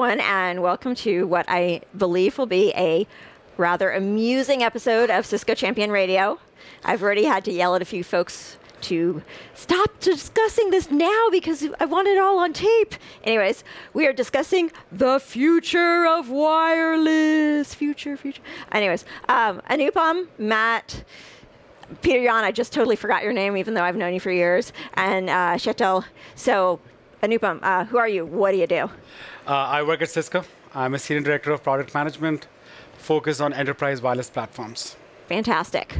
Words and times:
everyone, 0.00 0.20
and 0.20 0.62
welcome 0.62 0.94
to 0.94 1.26
what 1.26 1.44
I 1.46 1.82
believe 1.94 2.38
will 2.38 2.46
be 2.46 2.72
a 2.74 3.06
rather 3.58 3.90
amusing 3.90 4.62
episode 4.62 5.10
of 5.10 5.26
Cisco 5.26 5.52
Champion 5.52 5.90
Radio. 5.90 6.40
I've 6.82 7.02
already 7.02 7.24
had 7.24 7.44
to 7.44 7.52
yell 7.52 7.74
at 7.74 7.82
a 7.82 7.84
few 7.84 8.02
folks 8.02 8.56
to 8.80 9.22
stop 9.52 10.00
discussing 10.00 10.70
this 10.70 10.90
now 10.90 11.28
because 11.30 11.68
I 11.78 11.84
want 11.84 12.08
it 12.08 12.16
all 12.16 12.38
on 12.38 12.54
tape. 12.54 12.94
Anyways, 13.24 13.62
we 13.92 14.06
are 14.06 14.14
discussing 14.14 14.72
the 14.90 15.18
future 15.18 16.06
of 16.06 16.30
wireless. 16.30 17.74
Future, 17.74 18.16
future. 18.16 18.40
Anyways, 18.72 19.04
um, 19.28 19.60
Anupam, 19.68 20.28
Matt, 20.38 21.04
Peter 22.00 22.24
Jan, 22.24 22.42
I 22.42 22.52
just 22.52 22.72
totally 22.72 22.96
forgot 22.96 23.22
your 23.22 23.34
name, 23.34 23.54
even 23.58 23.74
though 23.74 23.84
I've 23.84 23.96
known 23.96 24.14
you 24.14 24.20
for 24.20 24.30
years, 24.30 24.72
and 24.94 25.28
uh, 25.28 25.56
Kjetil. 25.56 26.06
So, 26.36 26.80
Anupam, 27.22 27.58
uh, 27.62 27.84
who 27.84 27.98
are 27.98 28.08
you? 28.08 28.24
What 28.24 28.52
do 28.52 28.56
you 28.56 28.66
do? 28.66 28.88
Uh, 29.46 29.52
I 29.52 29.82
work 29.82 30.02
at 30.02 30.10
Cisco. 30.10 30.44
I'm 30.74 30.94
a 30.94 30.98
senior 30.98 31.22
director 31.22 31.50
of 31.52 31.62
product 31.62 31.94
management, 31.94 32.46
focused 32.98 33.40
on 33.40 33.52
enterprise 33.52 34.00
wireless 34.00 34.30
platforms. 34.30 34.96
Fantastic. 35.28 35.96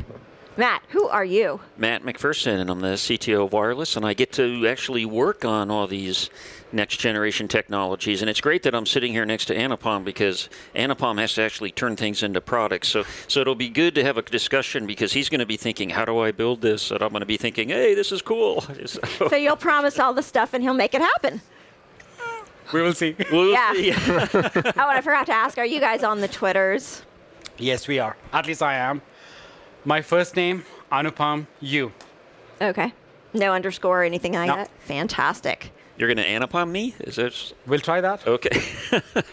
Matt, 0.56 0.82
who 0.90 1.08
are 1.08 1.24
you? 1.24 1.60
Matt 1.78 2.02
McPherson, 2.02 2.58
and 2.60 2.68
I'm 2.68 2.80
the 2.80 2.94
CTO 2.94 3.46
of 3.46 3.52
Wireless, 3.52 3.96
and 3.96 4.04
I 4.04 4.14
get 4.14 4.32
to 4.32 4.66
actually 4.66 5.06
work 5.06 5.44
on 5.44 5.70
all 5.70 5.86
these 5.86 6.28
next 6.72 6.98
generation 6.98 7.48
technologies. 7.48 8.20
And 8.20 8.28
it's 8.28 8.40
great 8.40 8.64
that 8.64 8.74
I'm 8.74 8.84
sitting 8.84 9.12
here 9.12 9.24
next 9.24 9.46
to 9.46 9.54
Anupam 9.54 10.04
because 10.04 10.48
Anupam 10.74 11.18
has 11.18 11.34
to 11.34 11.42
actually 11.42 11.70
turn 11.70 11.96
things 11.96 12.22
into 12.22 12.40
products. 12.40 12.88
So, 12.88 13.04
so 13.26 13.40
it'll 13.40 13.54
be 13.54 13.68
good 13.68 13.94
to 13.94 14.04
have 14.04 14.18
a 14.18 14.22
discussion 14.22 14.86
because 14.86 15.12
he's 15.12 15.28
going 15.28 15.38
to 15.38 15.46
be 15.46 15.56
thinking, 15.56 15.88
how 15.88 16.04
do 16.04 16.18
I 16.18 16.32
build 16.32 16.60
this? 16.60 16.90
And 16.90 17.00
I'm 17.00 17.10
going 17.10 17.20
to 17.20 17.26
be 17.26 17.36
thinking, 17.36 17.70
hey, 17.70 17.94
this 17.94 18.12
is 18.12 18.20
cool. 18.20 18.60
so 18.86 19.36
you'll 19.36 19.56
promise 19.56 19.98
all 19.98 20.12
the 20.12 20.22
stuff 20.22 20.52
and 20.52 20.62
he'll 20.62 20.74
make 20.74 20.94
it 20.94 21.00
happen. 21.00 21.40
We 22.72 22.82
will 22.82 22.92
see. 22.94 23.16
We'll 23.32 23.50
Yeah. 23.52 23.72
see. 23.72 23.92
oh, 23.92 24.54
and 24.54 24.76
I 24.76 25.00
forgot 25.00 25.26
to 25.26 25.32
ask, 25.32 25.58
are 25.58 25.64
you 25.66 25.80
guys 25.80 26.02
on 26.02 26.20
the 26.20 26.28
Twitters? 26.28 27.02
Yes, 27.58 27.86
we 27.88 27.98
are. 27.98 28.16
At 28.32 28.46
least 28.46 28.62
I 28.62 28.74
am. 28.76 29.02
My 29.84 30.02
first 30.02 30.36
name, 30.36 30.64
Anupam 30.92 31.46
You. 31.60 31.92
Okay. 32.60 32.92
No 33.32 33.52
underscore 33.52 34.00
or 34.02 34.04
anything 34.04 34.32
like 34.32 34.48
No. 34.48 34.56
that? 34.56 34.70
Fantastic. 34.80 35.72
You're 35.96 36.12
going 36.12 36.16
to 36.18 36.26
Anupam 36.26 36.70
me? 36.70 36.94
Is 37.00 37.16
that 37.16 37.52
We'll 37.66 37.80
try 37.80 38.00
that. 38.00 38.26
okay? 38.26 38.58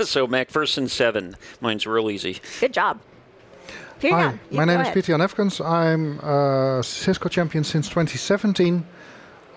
so 0.03 0.27
MacPherson 0.27 0.89
seven. 0.89 1.35
Mine's 1.61 1.87
real 1.87 2.09
easy. 2.09 2.39
Good 2.59 2.73
job. 2.73 2.99
Peter 3.99 4.15
Hi, 4.15 4.39
my 4.51 4.57
go 4.59 4.65
name 4.65 4.69
is 4.81 4.87
ahead. 4.87 4.93
Peter 4.93 5.07
Jan 5.17 5.21
Efkens. 5.21 5.65
I'm 5.65 6.19
uh, 6.21 6.81
Cisco 6.83 7.29
champion 7.29 7.63
since 7.63 7.87
2017, 7.89 8.85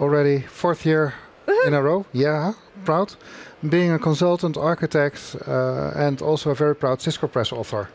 already 0.00 0.40
fourth 0.40 0.86
year 0.86 1.14
in 1.66 1.74
a 1.74 1.82
row. 1.82 2.06
Yeah, 2.12 2.54
proud. 2.84 3.14
Being 3.68 3.92
a 3.92 3.98
consultant, 3.98 4.56
architect, 4.56 5.36
uh, 5.46 5.92
and 5.94 6.22
also 6.22 6.50
a 6.50 6.54
very 6.54 6.74
proud 6.74 7.00
Cisco 7.00 7.26
Press 7.28 7.52
author. 7.52 7.88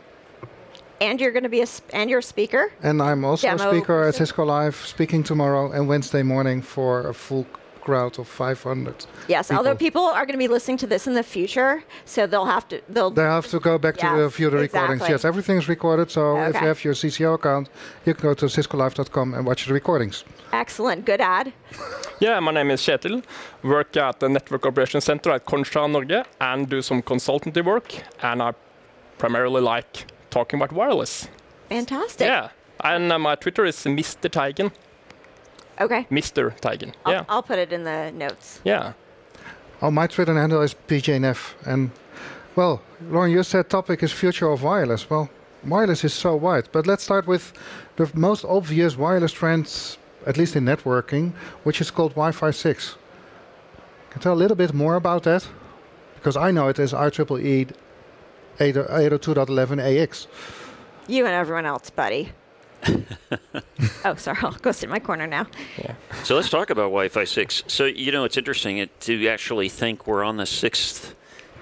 And 1.00 1.20
you're 1.20 1.32
going 1.32 1.42
to 1.42 1.50
be 1.50 1.60
a 1.60 1.66
and 1.92 2.08
you're 2.08 2.20
a 2.20 2.22
speaker. 2.22 2.72
And 2.82 3.02
I'm 3.02 3.24
also 3.24 3.48
Demo 3.48 3.70
a 3.70 3.72
speaker 3.74 4.04
at. 4.04 4.14
Cisco 4.14 4.44
Live, 4.44 4.76
speaking 4.76 5.22
tomorrow 5.22 5.70
and 5.72 5.88
Wednesday 5.88 6.22
morning 6.22 6.62
for 6.62 7.08
a 7.08 7.12
full 7.14 7.46
crowd 7.86 8.14
of 8.18 8.26
500. 8.28 9.06
Yes, 9.28 9.48
people. 9.48 9.56
although 9.58 9.76
people 9.86 10.02
are 10.16 10.24
going 10.26 10.38
to 10.40 10.44
be 10.46 10.52
listening 10.56 10.78
to 10.84 10.88
this 10.92 11.02
in 11.10 11.14
the 11.20 11.22
future, 11.36 11.72
so 12.04 12.18
they'll 12.30 12.50
have 12.56 12.66
to 12.70 12.76
they'll 12.94 13.10
They 13.20 13.28
have 13.38 13.46
to 13.54 13.58
go 13.70 13.74
back 13.84 13.96
to 14.04 14.06
Yes, 14.06 14.36
view 14.38 14.50
the 14.50 14.58
recordings. 14.66 15.02
exactly. 15.02 15.14
Yes, 15.14 15.24
everything's 15.30 15.66
recorded. 15.76 16.06
So 16.16 16.22
if 16.50 16.54
you 16.60 16.66
have 16.72 16.80
your 16.86 16.94
CCO 17.02 17.30
account, 17.38 17.66
you 18.06 18.12
can 18.14 18.22
go 18.28 18.34
to 18.42 18.46
ciscolive.com 18.56 19.28
and 19.34 19.42
watch 19.50 19.60
the 19.68 19.74
recordings. 19.80 20.16
excellent, 20.52 21.00
good 21.10 21.20
ad. 21.36 21.46
Yeah, 22.26 22.40
my 22.46 22.52
name 22.58 22.70
is 22.74 22.80
Kjetil. 22.86 23.16
Work 23.62 23.96
at 23.96 24.16
the 24.20 24.28
Network 24.36 24.62
Operations 24.70 25.04
Center 25.10 25.30
at 25.36 25.42
Conscia 25.50 25.82
Norge 25.94 26.18
and 26.40 26.68
do 26.74 26.78
some 26.88 27.00
consultancy 27.12 27.62
work. 27.72 27.88
And 28.28 28.38
I 28.48 28.50
primarily 29.22 29.62
like 29.74 29.92
talking 30.36 30.58
about 30.60 30.72
wireless. 30.80 31.14
Fantastic. 31.68 32.26
Yeah. 32.26 32.48
And 32.92 33.12
uh, 33.12 33.18
my 33.18 33.34
Twitter 33.36 33.64
is 33.64 33.76
Mr. 33.84 34.28
Teigen. 34.38 34.70
Okay. 35.80 36.06
Mr. 36.10 36.58
Teigen. 36.60 36.92
I'll, 37.04 37.12
Yeah. 37.12 37.24
I'll 37.28 37.42
put 37.42 37.58
it 37.58 37.72
in 37.72 37.84
the 37.84 38.10
notes. 38.12 38.60
Yeah. 38.64 38.92
Oh, 39.82 39.90
my 39.90 40.06
Twitter 40.06 40.34
handle 40.34 40.62
is 40.62 40.74
PJNF. 40.88 41.54
And, 41.66 41.90
well, 42.54 42.80
Lauren, 43.10 43.30
you 43.30 43.42
said 43.42 43.68
topic 43.68 44.02
is 44.02 44.12
future 44.12 44.48
of 44.50 44.62
wireless. 44.62 45.08
Well, 45.10 45.28
wireless 45.64 46.02
is 46.04 46.14
so 46.14 46.34
wide. 46.36 46.68
But 46.72 46.86
let's 46.86 47.02
start 47.04 47.26
with 47.26 47.52
the 47.96 48.10
most 48.14 48.44
obvious 48.44 48.96
wireless 48.96 49.32
trends, 49.32 49.98
at 50.26 50.36
least 50.38 50.56
in 50.56 50.64
networking, 50.64 51.32
which 51.64 51.80
is 51.80 51.90
called 51.90 52.12
Wi-Fi 52.12 52.50
6. 52.50 52.96
Can 54.10 54.20
you 54.20 54.22
tell 54.22 54.32
a 54.32 54.40
little 54.42 54.56
bit 54.56 54.72
more 54.72 54.94
about 54.96 55.24
that? 55.24 55.46
Because 56.14 56.36
I 56.38 56.50
know 56.50 56.68
it 56.68 56.78
as 56.78 56.92
IEEE 56.94 57.72
802.11ax. 58.58 60.26
You 61.06 61.26
and 61.26 61.34
everyone 61.34 61.66
else, 61.66 61.90
buddy. 61.90 62.32
oh, 64.04 64.14
sorry. 64.16 64.38
I'll 64.42 64.52
go 64.52 64.72
sit 64.72 64.84
in 64.84 64.90
my 64.90 64.98
corner 65.00 65.26
now. 65.26 65.46
So 66.24 66.34
let's 66.36 66.50
talk 66.50 66.70
about 66.70 66.84
Wi-Fi 66.84 67.24
6. 67.24 67.64
So 67.66 67.84
you 67.84 68.12
know, 68.12 68.24
it's 68.24 68.36
interesting 68.36 68.88
to 69.00 69.28
actually 69.28 69.68
think 69.68 70.06
we're 70.06 70.24
on 70.24 70.36
the 70.36 70.46
sixth 70.46 71.14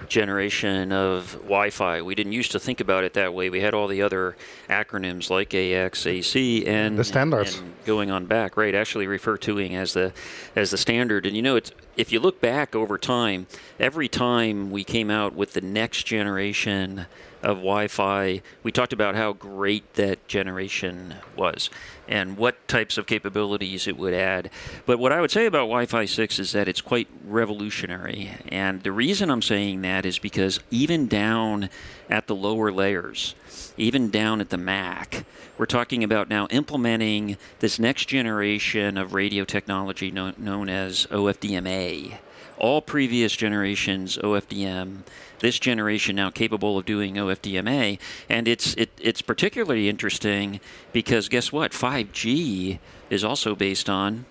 generation 0.07 0.91
of 0.91 1.33
Wi-Fi. 1.43 2.01
We 2.01 2.15
didn't 2.15 2.33
used 2.33 2.51
to 2.51 2.59
think 2.59 2.79
about 2.79 3.03
it 3.03 3.13
that 3.13 3.33
way. 3.33 3.49
We 3.49 3.61
had 3.61 3.73
all 3.73 3.87
the 3.87 4.01
other 4.01 4.35
acronyms 4.69 5.29
like 5.29 5.53
AX, 5.53 6.05
AC, 6.05 6.65
and 6.65 6.97
The 6.97 7.03
standards. 7.03 7.57
and 7.57 7.73
going 7.85 8.11
on 8.11 8.25
back, 8.25 8.55
right? 8.57 8.75
Actually 8.75 9.07
refer 9.07 9.37
to 9.37 9.57
it 9.57 9.71
as 9.71 9.93
the 9.93 10.13
as 10.55 10.71
the 10.71 10.77
standard. 10.77 11.25
And 11.25 11.35
you 11.35 11.41
know, 11.41 11.55
it's 11.55 11.71
if 11.97 12.11
you 12.11 12.19
look 12.19 12.39
back 12.41 12.75
over 12.75 12.97
time, 12.97 13.47
every 13.79 14.07
time 14.07 14.69
we 14.69 14.83
came 14.83 15.09
out 15.09 15.33
with 15.33 15.53
the 15.53 15.61
next 15.61 16.03
generation 16.03 17.07
of 17.45 17.57
Wi-Fi, 17.57 18.41
we 18.63 18.71
talked 18.71 18.91
about 18.91 19.13
how 19.15 19.31
great 19.31 19.93
that 19.93 20.27
generation 20.27 21.13
was 21.37 21.69
and 22.07 22.37
what 22.37 22.67
types 22.67 22.97
of 22.97 23.05
capabilities 23.05 23.87
it 23.87 23.97
would 23.97 24.15
add. 24.15 24.49
But 24.87 24.97
what 24.97 25.11
I 25.11 25.21
would 25.21 25.29
say 25.29 25.45
about 25.45 25.67
Wi-Fi 25.67 26.05
6 26.05 26.39
is 26.39 26.51
that 26.53 26.67
it's 26.67 26.81
quite 26.81 27.07
revolutionary. 27.23 28.31
And 28.49 28.81
the 28.81 28.91
reason 28.91 29.29
I'm 29.29 29.43
saying 29.43 29.83
that 29.83 30.07
is 30.07 30.17
because 30.17 30.59
even 30.71 31.07
down 31.07 31.69
at 32.09 32.25
the 32.25 32.35
lower 32.35 32.71
layers, 32.71 33.35
even 33.77 34.09
down 34.09 34.41
at 34.41 34.49
the 34.49 34.57
MAC, 34.57 35.23
we're 35.57 35.67
talking 35.67 36.03
about 36.03 36.27
now 36.27 36.47
implementing 36.47 37.37
this 37.59 37.77
next 37.77 38.07
generation 38.07 38.97
of 38.97 39.13
radio 39.13 39.45
technology 39.45 40.09
known, 40.09 40.33
known 40.37 40.67
as 40.67 41.05
OFDMA. 41.11 42.17
All 42.57 42.81
previous 42.81 43.35
generations 43.35 44.17
OFDM, 44.17 44.99
this 45.39 45.59
generation 45.59 46.15
now 46.15 46.29
capable 46.29 46.77
of 46.77 46.85
doing 46.85 47.15
OFDMA, 47.15 47.99
and 48.29 48.47
it's 48.47 48.73
it, 48.75 48.91
it's 48.99 49.21
particularly 49.21 49.89
interesting 49.89 50.59
because 50.93 51.27
guess 51.29 51.51
what? 51.51 51.71
5G 51.71 52.79
is 53.09 53.23
also 53.23 53.55
based 53.55 53.89
on 53.89 54.25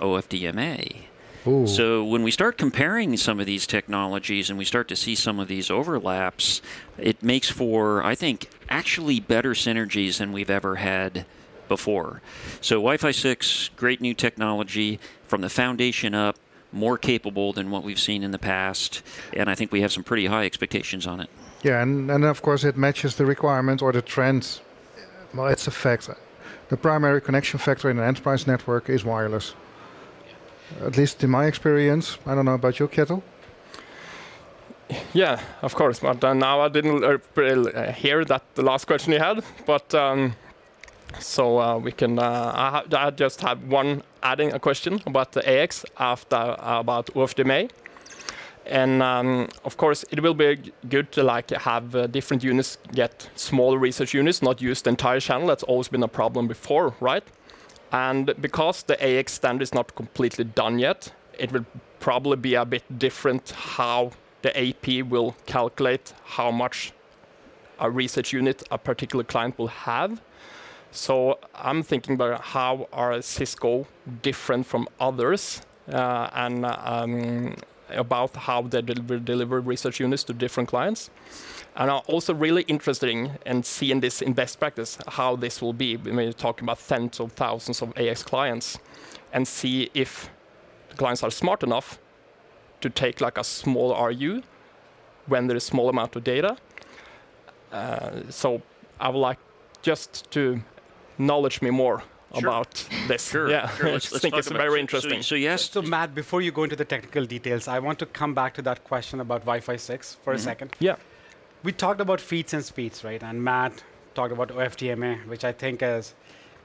OFDMA. 0.00 1.04
Ooh. 1.46 1.66
So 1.66 2.04
when 2.04 2.22
we 2.22 2.30
start 2.30 2.56
comparing 2.56 3.16
some 3.16 3.40
of 3.40 3.46
these 3.46 3.66
technologies 3.66 4.48
and 4.48 4.58
we 4.58 4.64
start 4.64 4.86
to 4.88 4.96
see 4.96 5.14
some 5.14 5.40
of 5.40 5.48
these 5.48 5.70
overlaps, 5.70 6.62
it 6.98 7.22
makes 7.22 7.50
for, 7.50 8.02
I 8.04 8.14
think, 8.14 8.48
actually 8.68 9.18
better 9.18 9.50
synergies 9.50 10.18
than 10.18 10.32
we've 10.32 10.50
ever 10.50 10.76
had 10.76 11.26
before. 11.68 12.20
So 12.60 12.76
Wi-Fi 12.76 13.10
6, 13.10 13.70
great 13.76 14.00
new 14.00 14.14
technology 14.14 15.00
from 15.24 15.40
the 15.40 15.48
foundation 15.48 16.14
up, 16.14 16.36
more 16.72 16.98
capable 16.98 17.52
than 17.52 17.70
what 17.70 17.82
we've 17.82 18.00
seen 18.00 18.22
in 18.22 18.30
the 18.30 18.38
past, 18.38 19.02
and 19.36 19.50
I 19.50 19.54
think 19.54 19.72
we 19.72 19.82
have 19.82 19.92
some 19.92 20.04
pretty 20.04 20.26
high 20.26 20.44
expectations 20.44 21.06
on 21.06 21.20
it. 21.20 21.28
Yeah, 21.62 21.82
and, 21.82 22.10
and 22.10 22.24
of 22.24 22.42
course 22.42 22.64
it 22.64 22.76
matches 22.76 23.16
the 23.16 23.26
requirement 23.26 23.82
or 23.82 23.92
the 23.92 24.02
trend. 24.02 24.60
Well, 25.34 25.48
it's 25.48 25.66
a 25.66 25.70
fact. 25.70 26.08
The 26.68 26.76
primary 26.76 27.20
connection 27.20 27.58
factor 27.58 27.90
in 27.90 27.98
an 27.98 28.04
enterprise 28.04 28.46
network 28.46 28.88
is 28.88 29.04
wireless. 29.04 29.54
At 30.80 30.96
least 30.96 31.22
in 31.22 31.30
my 31.30 31.46
experience. 31.46 32.18
I 32.26 32.34
don't 32.34 32.44
know 32.44 32.54
about 32.54 32.78
you, 32.80 32.88
Kjetil. 32.88 33.22
Yeah, 35.12 35.40
of 35.62 35.74
course. 35.74 36.00
But 36.00 36.22
uh, 36.24 36.34
now 36.34 36.60
I 36.60 36.68
didn't 36.68 37.04
uh, 37.04 37.18
uh, 37.40 37.92
hear 37.92 38.24
that 38.24 38.42
the 38.54 38.62
last 38.62 38.86
question 38.86 39.12
you 39.12 39.18
had. 39.18 39.44
But 39.66 39.94
um, 39.94 40.34
so 41.18 41.58
uh, 41.58 41.78
we 41.78 41.92
can. 41.92 42.18
Uh, 42.18 42.52
I, 42.54 42.70
ha- 42.70 43.06
I 43.06 43.10
just 43.10 43.40
have 43.42 43.62
one 43.64 44.02
adding 44.22 44.52
a 44.52 44.58
question 44.58 45.00
about 45.06 45.32
the 45.32 45.42
AX 45.48 45.84
after 45.98 46.56
about 46.58 47.06
OFDMA. 47.14 47.70
And 48.64 49.02
um, 49.02 49.48
of 49.64 49.76
course, 49.76 50.04
it 50.10 50.22
will 50.22 50.34
be 50.34 50.72
good 50.88 51.10
to 51.12 51.22
like 51.22 51.50
have 51.50 51.96
uh, 51.96 52.06
different 52.06 52.44
units 52.44 52.78
get 52.92 53.28
smaller 53.34 53.78
resource 53.78 54.14
units, 54.14 54.40
not 54.40 54.62
use 54.62 54.82
the 54.82 54.90
entire 54.90 55.20
channel. 55.20 55.48
That's 55.48 55.64
always 55.64 55.88
been 55.88 56.02
a 56.02 56.08
problem 56.08 56.46
before, 56.46 56.94
right? 57.00 57.24
And 57.90 58.32
because 58.40 58.84
the 58.84 58.96
AX 59.04 59.32
standard 59.32 59.62
is 59.62 59.74
not 59.74 59.94
completely 59.96 60.44
done 60.44 60.78
yet, 60.78 61.12
it 61.38 61.52
will 61.52 61.66
probably 62.00 62.36
be 62.36 62.54
a 62.54 62.64
bit 62.64 62.82
different 62.98 63.50
how 63.50 64.12
the 64.42 64.56
AP 64.56 65.06
will 65.06 65.36
calculate 65.46 66.14
how 66.24 66.50
much 66.50 66.92
a 67.78 67.90
resource 67.90 68.32
unit 68.32 68.62
a 68.70 68.78
particular 68.78 69.24
client 69.24 69.58
will 69.58 69.68
have. 69.68 70.20
So 70.92 71.38
I'm 71.54 71.82
thinking 71.82 72.14
about 72.16 72.42
how 72.42 72.86
are 72.92 73.22
Cisco 73.22 73.86
different 74.20 74.66
from 74.66 74.86
others, 75.00 75.62
uh, 75.90 76.28
and 76.34 76.66
um, 76.66 77.56
about 77.88 78.36
how 78.36 78.60
they 78.60 78.82
deliver, 78.82 79.18
deliver 79.18 79.60
resource 79.62 79.98
units 79.98 80.22
to 80.24 80.34
different 80.34 80.68
clients. 80.68 81.08
And 81.76 81.90
I'm 81.90 82.02
also 82.06 82.34
really 82.34 82.62
interested 82.64 83.08
in 83.46 83.62
seeing 83.62 84.00
this 84.00 84.20
in 84.20 84.34
best 84.34 84.60
practice, 84.60 84.98
how 85.08 85.34
this 85.34 85.62
will 85.62 85.72
be 85.72 85.96
when 85.96 86.18
you're 86.18 86.32
talking 86.34 86.64
about 86.64 86.78
tens 86.86 87.18
of 87.20 87.32
thousands 87.32 87.80
of 87.80 87.96
AX 87.96 88.22
clients, 88.22 88.78
and 89.32 89.48
see 89.48 89.90
if 89.94 90.28
the 90.90 90.96
clients 90.96 91.22
are 91.22 91.30
smart 91.30 91.62
enough 91.62 91.98
to 92.82 92.90
take 92.90 93.22
like 93.22 93.38
a 93.38 93.44
small 93.44 93.96
RU 94.08 94.42
when 95.26 95.46
there 95.46 95.56
is 95.56 95.64
small 95.64 95.88
amount 95.88 96.16
of 96.16 96.24
data. 96.24 96.58
Uh, 97.72 98.10
so 98.28 98.60
I 99.00 99.08
would 99.08 99.18
like 99.18 99.38
just 99.80 100.30
to 100.32 100.62
knowledge 101.26 101.62
me 101.62 101.70
more 101.70 102.02
Sure. 102.38 102.48
about 102.48 102.72
this. 103.08 103.30
Sure. 103.30 103.50
Yeah, 103.50 103.68
sure. 103.76 103.88
I 103.88 103.92
Let's, 103.92 104.10
let's 104.12 104.22
think 104.22 104.34
it's 104.36 104.46
about- 104.46 104.58
very 104.66 104.78
so- 104.78 104.84
interesting. 104.84 105.20
So, 105.22 105.28
so 105.30 105.34
yes, 105.34 105.70
So, 105.70 105.82
Matt, 105.82 106.14
before 106.14 106.40
you 106.40 106.50
go 106.50 106.62
into 106.64 106.76
the 106.76 106.84
technical 106.86 107.26
details, 107.26 107.68
I 107.68 107.78
want 107.78 107.98
to 107.98 108.06
come 108.06 108.32
back 108.34 108.54
to 108.54 108.62
that 108.62 108.84
question 108.84 109.20
about 109.20 109.40
Wi 109.42 109.60
Fi 109.60 109.76
6 109.76 110.16
for 110.24 110.32
a 110.32 110.36
mm-hmm. 110.36 110.44
second. 110.44 110.70
yeah, 110.80 110.96
We 111.62 111.72
talked 111.72 112.00
about 112.00 112.20
feeds 112.20 112.54
and 112.54 112.64
speeds, 112.64 113.04
right? 113.04 113.22
And 113.22 113.44
Matt 113.44 113.84
talked 114.14 114.32
about 114.32 114.48
OFDMA, 114.48 115.26
which 115.26 115.44
I 115.44 115.52
think 115.52 115.82
is 115.82 116.14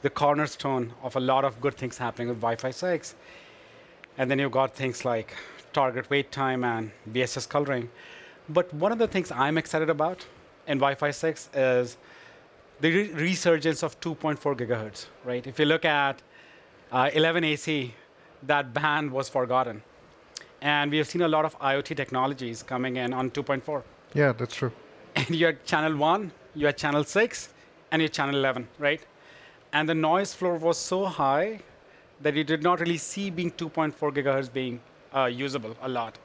the 0.04 0.10
cornerstone 0.10 0.94
of 1.04 1.16
a 1.16 1.20
lot 1.20 1.44
of 1.44 1.60
good 1.60 1.76
things 1.76 1.98
happening 1.98 2.30
with 2.30 2.38
Wi 2.40 2.56
Fi 2.56 2.72
6. 2.72 3.16
And 4.18 4.32
then 4.32 4.40
you've 4.40 4.52
got 4.62 4.74
things 4.74 5.04
like 5.06 5.36
target 5.74 6.10
wake 6.10 6.32
time 6.32 6.64
and 6.64 6.92
BSS 7.12 7.48
coloring. 7.50 7.90
But 8.50 8.74
one 8.74 8.92
of 8.94 9.00
the 9.00 9.08
things 9.08 9.32
I'm 9.32 9.58
excited 9.58 9.90
about 9.90 10.26
in 10.66 10.78
Wi 10.80 10.96
Fi 10.96 11.12
6 11.12 11.50
is 11.54 11.98
the 12.80 12.92
re- 12.92 13.12
resurgence 13.14 13.84
of 13.84 14.00
2.4 14.00 14.56
gigahertz, 14.56 15.08
right? 15.26 15.46
If 15.48 15.60
you 15.60 15.66
look 15.66 15.86
at 15.86 16.22
uh, 16.92 17.10
11AC, 17.10 17.92
that 18.44 18.74
band 18.74 19.12
was 19.12 19.30
forgotten. 19.30 19.82
And 20.62 20.92
we 20.92 20.98
have 20.98 21.08
seen 21.08 21.22
a 21.22 21.28
lot 21.28 21.46
of 21.46 21.58
IoT 21.60 21.96
technologies 21.96 22.64
coming 22.64 22.98
in 22.98 23.14
on 23.14 23.30
2.4 23.32 23.84
Yeah, 24.14 24.32
that's 24.32 24.56
true. 24.56 24.72
and 25.16 25.30
you 25.30 25.48
had 25.48 25.66
channel 25.66 25.96
1, 25.96 26.32
you 26.56 26.66
had 26.66 26.78
channel 26.78 27.04
6, 27.04 27.50
and 27.92 28.02
you 28.02 28.06
had 28.06 28.14
channel 28.14 28.36
11, 28.36 28.68
right? 28.80 29.02
And 29.74 29.88
the 29.90 29.96
noise 29.96 30.34
floor 30.34 30.56
was 30.58 30.78
so 30.78 31.06
high 31.06 31.60
that 32.22 32.34
you 32.36 32.44
did 32.44 32.64
not 32.64 32.80
really 32.80 32.98
see 32.98 33.30
being 33.30 33.52
2.4 33.52 33.94
gigahertz 34.14 34.52
being 34.52 34.80
uh, 35.16 35.26
usable 35.26 35.76
a 35.82 35.90
lot. 35.90 36.18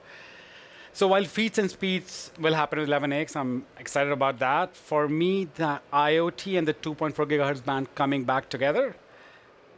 So 0.95 1.07
while 1.09 1.25
feeds 1.25 1.59
and 1.59 1.71
speeds 1.71 2.31
will 2.39 2.53
happen 2.53 2.79
with 2.79 2.87
11x, 2.87 3.35
I'm 3.35 3.65
excited 3.79 4.13
about 4.13 4.39
that. 4.41 4.77
For 4.77 5.09
me, 5.09 5.49
the 5.55 5.81
IoT 5.91 6.59
and 6.59 6.69
the 6.69 6.75
2.4 6.75 7.15
gigahertz 7.15 7.65
band 7.65 7.95
coming 7.95 8.25
back 8.25 8.51
together, 8.51 8.95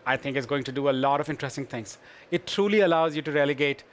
I 0.04 0.16
think 0.16 0.36
is 0.36 0.44
going 0.44 0.64
to 0.64 0.72
do 0.72 0.90
a 0.90 0.96
lot 1.06 1.20
of 1.20 1.30
interesting 1.30 1.66
things. 1.66 1.98
It 2.32 2.48
truly 2.48 2.80
allows 2.80 3.14
you 3.14 3.22
to 3.22 3.30
relegate 3.30 3.84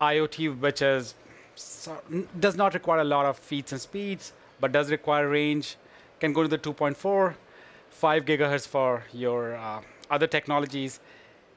IoT, 0.00 0.58
which 0.58 0.80
is 0.80 1.14
so, 1.56 2.00
does 2.40 2.56
not 2.56 2.72
require 2.72 3.00
a 3.00 3.04
lot 3.04 3.26
of 3.26 3.38
feeds 3.38 3.72
and 3.72 3.80
speeds, 3.80 4.32
but 4.58 4.72
does 4.72 4.90
require 4.90 5.28
range, 5.28 5.76
can 6.20 6.32
go 6.32 6.42
to 6.42 6.48
the 6.48 6.58
2.4, 6.58 7.34
5 7.90 8.24
gigahertz 8.24 8.66
for 8.66 9.04
your 9.12 9.56
uh, 9.56 9.82
other 10.10 10.26
technologies. 10.26 11.00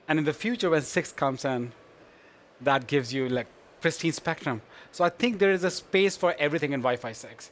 And 0.09 0.19
in 0.19 0.25
the 0.25 0.33
future, 0.33 0.69
when 0.69 0.81
6 0.81 1.11
comes 1.13 1.45
in, 1.45 1.71
that 2.59 2.87
gives 2.87 3.13
you 3.13 3.29
like 3.29 3.47
pristine 3.81 4.11
spectrum. 4.13 4.61
So 4.91 5.03
I 5.03 5.09
think 5.09 5.39
there 5.39 5.51
is 5.51 5.63
a 5.63 5.71
space 5.71 6.17
for 6.17 6.35
everything 6.39 6.73
in 6.73 6.81
Wi-Fi 6.81 7.11
6. 7.13 7.51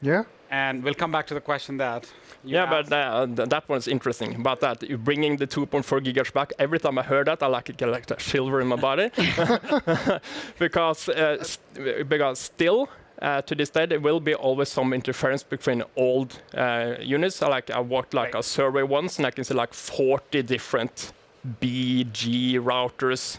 Yeah? 0.00 0.24
And 0.50 0.82
we'll 0.82 0.94
come 0.94 1.12
back 1.12 1.26
to 1.28 1.34
the 1.34 1.40
question 1.40 1.76
that 1.78 2.04
you 2.44 2.56
yeah, 2.56 2.64
asked. 2.64 2.90
but 2.90 2.96
uh, 2.96 3.26
th- 3.26 3.48
that 3.48 3.68
one's 3.68 3.86
interesting. 3.88 4.34
About 4.34 4.60
that, 4.60 4.82
you 4.82 4.98
bringing 4.98 5.36
the 5.36 5.46
2.4 5.46 6.00
gigahertz 6.04 6.32
back. 6.32 6.52
Every 6.58 6.78
time 6.80 6.98
I 6.98 7.02
heard 7.02 7.26
that, 7.28 7.42
I 7.42 7.46
like 7.46 7.74
get 7.76 7.88
like 7.88 8.10
a 8.10 8.18
shiver 8.18 8.60
in 8.60 8.66
my 8.66 8.76
body, 8.76 9.10
because 10.58 11.08
uh, 11.08 11.42
st- 11.42 12.08
because 12.08 12.38
still. 12.38 12.88
Uh, 13.20 13.40
to 13.42 13.54
this 13.54 13.70
day, 13.70 13.86
there 13.86 14.00
will 14.00 14.18
be 14.18 14.34
always 14.34 14.68
some 14.68 14.92
interference 14.92 15.44
between 15.44 15.84
old 15.94 16.40
uh, 16.54 16.94
units. 17.00 17.36
So, 17.36 17.48
like 17.48 17.70
I 17.70 17.78
walked 17.78 18.14
like 18.14 18.34
Right. 18.34 18.40
a 18.40 18.42
survey 18.42 18.82
once, 18.82 19.16
and 19.18 19.24
I 19.26 19.30
can 19.30 19.44
see 19.44 19.54
like 19.54 19.72
40 19.72 20.42
different 20.42 21.12
BG 21.60 22.54
routers. 22.58 23.38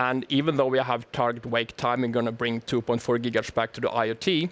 And 0.00 0.24
even 0.30 0.56
though 0.56 0.66
we 0.66 0.78
have 0.78 1.00
target 1.12 1.44
wake 1.44 1.76
time, 1.76 2.00
we're 2.00 2.08
going 2.08 2.24
to 2.24 2.32
bring 2.32 2.62
2.4 2.62 3.18
gigahertz 3.22 3.52
back 3.52 3.72
to 3.74 3.80
the 3.82 3.88
IoT. 3.88 4.48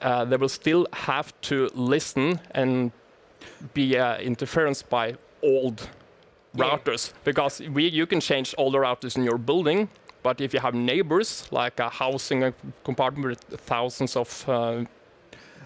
Uh, 0.00 0.24
they 0.24 0.36
will 0.36 0.48
still 0.48 0.86
have 0.92 1.28
to 1.40 1.68
listen 1.74 2.38
and 2.52 2.92
be 3.74 3.98
uh, 3.98 4.18
interference 4.18 4.82
by 4.82 5.16
old 5.42 5.88
Yeah. 6.54 6.64
routers 6.64 7.12
because 7.24 7.60
we 7.76 7.82
you 8.00 8.06
can 8.06 8.20
change 8.20 8.54
all 8.58 8.70
the 8.70 8.78
routers 8.78 9.16
in 9.16 9.24
your 9.24 9.38
building, 9.38 9.88
but 10.22 10.40
if 10.40 10.54
you 10.54 10.60
have 10.60 10.74
neighbors 10.74 11.30
like 11.50 11.80
a 11.82 11.88
housing 11.90 12.54
compartment 12.84 13.26
with 13.28 13.60
thousands 13.60 14.16
of 14.16 14.28
uh, 14.48 14.84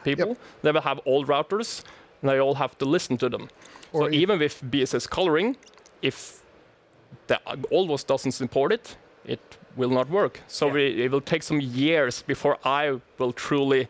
people, 0.05 0.37
they 0.62 0.73
will 0.73 0.81
have 0.91 0.99
old 1.05 1.29
routers 1.29 1.85
and 2.23 2.31
they 2.31 2.41
all 2.41 2.55
have 2.55 2.73
to 2.79 2.85
listen 2.85 3.17
to 3.19 3.29
them. 3.29 3.49
Or 3.93 4.00
so 4.00 4.11
even 4.23 4.38
with 4.38 4.62
BSS 4.73 5.06
coloring, 5.09 5.56
if 6.03 6.39
the 7.27 7.39
almost 7.71 8.07
doesn't 8.09 8.33
support 8.33 8.73
it, 8.73 8.97
it 9.25 9.41
will 9.77 9.91
not 9.91 10.09
work. 10.11 10.41
So 10.49 10.67
Yeah. 10.67 10.73
we, 10.75 11.05
it 11.05 11.11
will 11.11 11.21
take 11.21 11.43
some 11.43 11.61
years 11.61 12.23
before 12.23 12.57
I 12.65 13.01
will 13.19 13.33
truly 13.33 13.89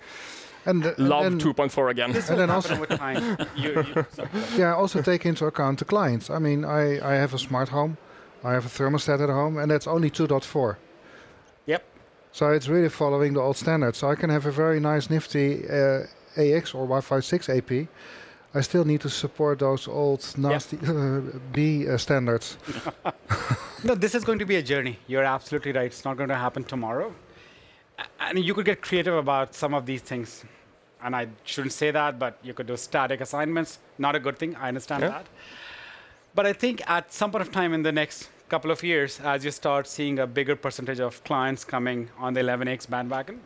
And, 0.66 0.82
th- 0.82 0.98
love 0.98 1.22
then, 1.24 1.38
2.4 1.40 1.90
again. 1.90 2.10
and 2.14 2.38
then 2.38 2.50
also- 2.50 2.78
with 2.80 2.90
time. 2.90 3.36
you, 3.56 3.84
you, 3.94 4.04
yeah, 4.58 4.74
also 4.74 5.00
take 5.02 5.24
into 5.24 5.46
account 5.46 5.78
the 5.78 5.84
clients. 5.84 6.28
I 6.30 6.38
mean, 6.38 6.64
I, 6.64 7.00
I 7.00 7.14
have 7.14 7.32
a 7.34 7.38
smart 7.38 7.68
home, 7.70 7.96
I 8.44 8.52
have 8.52 8.66
a 8.66 8.68
thermostat 8.68 9.20
at 9.22 9.30
home, 9.30 9.56
and 9.58 9.70
that's 9.70 9.86
only 9.86 10.10
2.4. 10.10 10.76
Yep. 11.66 11.82
So 12.32 12.50
it's 12.50 12.68
really 12.68 12.88
following 12.90 13.32
the 13.34 13.40
old 13.40 13.56
standards. 13.56 13.98
So 13.98 14.10
I 14.10 14.14
can 14.14 14.30
have 14.30 14.46
a 14.46 14.50
very 14.52 14.80
nice, 14.80 15.08
nifty 15.10 15.66
uh, 15.68 16.02
AX 16.36 16.74
or 16.74 16.84
Wi-Fi 16.86 17.20
6 17.20 17.48
AP. 17.48 17.70
I 18.54 18.62
still 18.62 18.84
need 18.84 19.00
to 19.02 19.08
support 19.08 19.58
those 19.60 19.86
old, 19.86 20.24
nasty 20.36 20.78
uh, 20.86 21.20
B 21.52 21.88
uh, 21.88 21.96
standards. 21.98 22.56
No, 23.82 23.94
this 23.94 24.14
is 24.14 24.24
going 24.24 24.38
to 24.40 24.44
be 24.44 24.56
a 24.56 24.62
journey. 24.62 24.98
You're 25.06 25.24
absolutely 25.24 25.72
right. 25.72 25.86
It's 25.86 26.04
not 26.04 26.18
going 26.18 26.28
to 26.28 26.34
happen 26.34 26.64
tomorrow. 26.64 27.14
And 28.20 28.38
you 28.38 28.52
could 28.52 28.66
get 28.66 28.82
creative 28.82 29.14
about 29.14 29.54
some 29.54 29.72
of 29.72 29.86
these 29.86 30.02
things. 30.02 30.44
And 31.02 31.16
I 31.16 31.28
shouldn't 31.44 31.72
say 31.72 31.90
that, 31.90 32.18
but 32.18 32.36
you 32.42 32.52
could 32.52 32.66
do 32.66 32.76
static 32.76 33.22
assignments. 33.22 33.78
Not 33.96 34.14
a 34.16 34.20
good 34.20 34.36
thing. 34.36 34.54
I 34.56 34.68
understand 34.68 35.02
Yeah. 35.02 35.08
that. 35.08 35.26
But 36.34 36.44
I 36.44 36.52
think 36.52 36.82
at 36.90 37.10
some 37.10 37.30
point 37.30 37.40
of 37.40 37.52
time 37.52 37.72
in 37.72 37.82
the 37.82 37.90
next 37.92 38.28
couple 38.50 38.70
of 38.70 38.82
years, 38.82 39.18
as 39.20 39.46
you 39.46 39.50
start 39.50 39.86
seeing 39.86 40.18
a 40.18 40.26
bigger 40.26 40.56
percentage 40.56 41.00
of 41.00 41.24
clients 41.24 41.64
coming 41.64 42.10
on 42.18 42.34
the 42.34 42.40
11x 42.40 42.84
bandwagon, 42.86 43.40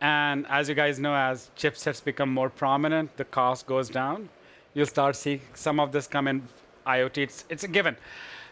and 0.00 0.46
as 0.48 0.68
you 0.68 0.74
guys 0.74 0.98
know, 0.98 1.14
as 1.14 1.50
chipsets 1.56 2.02
become 2.02 2.30
more 2.32 2.48
prominent, 2.50 3.16
the 3.16 3.24
cost 3.24 3.66
goes 3.66 3.88
down. 3.90 4.28
You'll 4.74 4.86
start 4.86 5.16
seeing 5.16 5.40
some 5.54 5.80
of 5.80 5.92
this 5.92 6.06
come 6.06 6.28
in 6.28 6.42
IoT. 6.86 7.18
It's, 7.18 7.44
it's 7.48 7.64
a 7.64 7.68
given. 7.68 7.96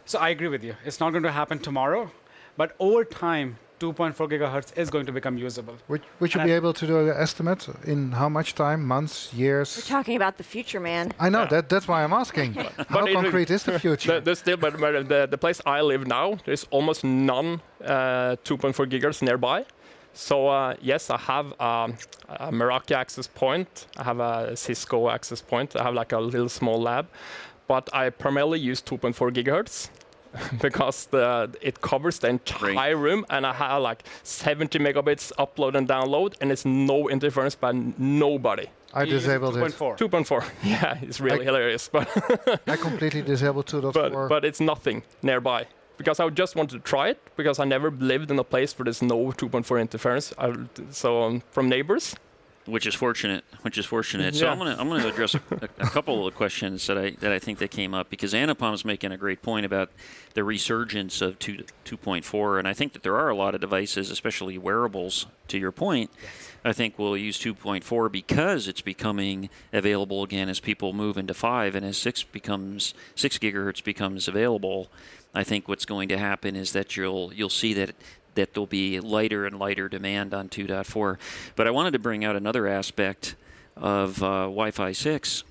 So 0.04 0.18
I 0.18 0.30
agree 0.30 0.48
with 0.48 0.64
you. 0.64 0.74
It's 0.84 1.00
not 1.00 1.10
going 1.10 1.22
to 1.24 1.32
happen 1.32 1.58
tomorrow, 1.58 2.10
but 2.56 2.74
over 2.78 3.04
time, 3.04 3.58
2.4 3.80 4.14
gigahertz 4.28 4.76
is 4.76 4.90
going 4.90 5.06
to 5.06 5.12
become 5.12 5.38
usable. 5.38 5.76
Would, 5.86 6.02
would 6.18 6.34
you 6.34 6.40
And 6.40 6.48
be 6.48 6.52
I- 6.52 6.56
able 6.56 6.72
to 6.72 6.84
do 6.86 6.98
an 7.08 7.16
estimate 7.16 7.68
in 7.84 8.10
how 8.10 8.28
much 8.28 8.56
time, 8.56 8.84
months, 8.84 9.32
years? 9.32 9.76
We're 9.76 9.96
talking 9.96 10.16
about 10.16 10.36
the 10.36 10.42
future, 10.42 10.80
man. 10.80 11.12
I 11.20 11.28
know 11.28 11.42
Yeah. 11.42 11.46
that. 11.50 11.68
That's 11.68 11.86
why 11.86 12.02
I'm 12.02 12.12
asking. 12.12 12.54
how 12.88 13.04
it- 13.06 13.12
concrete 13.14 13.50
is 13.50 13.62
the 13.62 13.78
future? 13.84 14.14
The, 14.14 14.20
the 14.20 14.34
still, 14.36 14.56
but, 14.56 14.80
but 14.80 15.08
the, 15.08 15.28
the 15.30 15.38
place 15.38 15.60
I 15.64 15.80
live 15.82 16.08
now, 16.08 16.38
there's 16.44 16.66
almost 16.70 17.04
none 17.04 17.60
uh, 17.84 18.34
2.4 18.44 18.90
gigahertz 18.90 19.22
nearby. 19.22 19.64
So 20.14 20.48
uh, 20.48 20.74
yes, 20.80 21.10
I 21.10 21.18
have 21.18 21.46
um, 21.60 21.96
a 22.28 22.50
Meraki 22.50 22.92
access 22.94 23.26
point. 23.26 23.86
I 23.96 24.02
have 24.04 24.20
a 24.20 24.56
Cisco 24.56 25.08
access 25.10 25.40
point. 25.40 25.76
I 25.76 25.82
have 25.84 25.94
like 25.94 26.12
a 26.12 26.18
little 26.18 26.48
small 26.48 26.80
lab, 26.80 27.06
but 27.68 27.88
I 27.92 28.10
primarily 28.10 28.58
use 28.58 28.82
2.4 28.82 29.30
gigahertz 29.32 29.90
because 30.60 31.06
the, 31.06 31.50
it 31.62 31.80
covers 31.80 32.18
the 32.18 32.28
entire 32.28 32.96
room, 32.96 33.24
and 33.30 33.46
I 33.46 33.52
have 33.54 33.80
like 33.82 34.02
70 34.24 34.78
megabits 34.78 35.32
upload 35.38 35.74
and 35.74 35.88
download, 35.88 36.34
and 36.40 36.50
it's 36.52 36.64
no 36.64 37.08
interference 37.08 37.54
by 37.54 37.72
nobody. 37.72 38.66
I 38.92 39.04
You 39.04 39.12
use 39.14 39.22
disabled 39.22 39.56
it. 39.56 39.60
2.4. 39.60 39.98
2.4, 39.98 40.44
yeah, 40.64 40.98
it's 41.02 41.20
really 41.20 41.40
I- 41.42 41.44
hilarious, 41.44 41.88
but 41.88 42.08
I 42.66 42.76
completely 42.76 43.22
disabled 43.22 43.66
2.4. 43.66 43.92
but, 43.92 44.28
but 44.28 44.44
it's 44.44 44.60
nothing 44.60 45.02
nearby 45.22 45.66
because 45.98 46.18
I 46.20 46.28
just 46.30 46.56
wanted 46.56 46.76
to 46.76 46.80
try 46.80 47.10
it 47.10 47.20
because 47.36 47.58
I 47.58 47.64
never 47.64 47.90
lived 47.90 48.30
in 48.30 48.38
a 48.38 48.44
place 48.44 48.78
where 48.78 48.84
there's 48.84 49.02
no 49.02 49.26
2.4 49.26 49.80
interference. 49.80 50.32
I, 50.38 50.54
so 50.90 51.22
um, 51.24 51.42
from 51.50 51.68
neighbors, 51.68 52.14
which 52.68 52.86
is 52.86 52.94
fortunate. 52.94 53.44
Which 53.62 53.78
is 53.78 53.86
fortunate. 53.86 54.34
So 54.34 54.46
I'm 54.46 54.58
gonna 54.58 54.76
I'm 54.78 54.88
gonna 54.88 55.08
address 55.08 55.34
a, 55.34 55.40
a 55.60 55.86
couple 55.88 56.26
of 56.26 56.34
questions 56.34 56.86
that 56.86 56.98
I 56.98 57.10
that 57.20 57.32
I 57.32 57.38
think 57.38 57.58
that 57.58 57.70
came 57.70 57.94
up 57.94 58.10
because 58.10 58.34
Anupam 58.34 58.74
is 58.74 58.84
making 58.84 59.10
a 59.12 59.16
great 59.16 59.42
point 59.42 59.64
about 59.66 59.90
the 60.34 60.44
resurgence 60.44 61.20
of 61.20 61.38
2 61.38 61.64
2.4, 61.84 62.58
and 62.58 62.68
I 62.68 62.74
think 62.74 62.92
that 62.92 63.02
there 63.02 63.16
are 63.16 63.30
a 63.30 63.34
lot 63.34 63.54
of 63.54 63.60
devices, 63.60 64.10
especially 64.10 64.58
wearables. 64.58 65.26
To 65.48 65.58
your 65.58 65.72
point, 65.72 66.10
I 66.64 66.72
think 66.72 66.98
we'll 66.98 67.16
use 67.16 67.38
2.4 67.38 68.10
because 68.10 68.68
it's 68.68 68.80
becoming 68.80 69.48
available 69.72 70.22
again 70.22 70.48
as 70.48 70.60
people 70.60 70.92
move 70.92 71.16
into 71.16 71.34
five, 71.34 71.74
and 71.74 71.84
as 71.86 71.96
six 71.96 72.22
becomes 72.22 72.94
six 73.14 73.38
gigahertz 73.38 73.82
becomes 73.82 74.28
available. 74.28 74.88
I 75.34 75.44
think 75.44 75.68
what's 75.68 75.84
going 75.84 76.08
to 76.08 76.18
happen 76.18 76.56
is 76.56 76.72
that 76.72 76.96
you'll 76.96 77.32
you'll 77.32 77.48
see 77.50 77.74
that 77.74 77.94
that 78.34 78.54
there'll 78.54 78.66
be 78.66 79.00
lighter 79.00 79.46
and 79.46 79.58
lighter 79.58 79.88
demand 79.88 80.32
on 80.34 80.48
2.4. 80.48 81.16
But 81.56 81.66
I 81.66 81.70
wanted 81.70 81.92
to 81.92 81.98
bring 81.98 82.24
out 82.24 82.36
another 82.36 82.66
aspect 82.68 83.34
of 83.76 84.22
uh, 84.22 84.42
Wi-Fi 84.44 84.92
6 84.92 85.44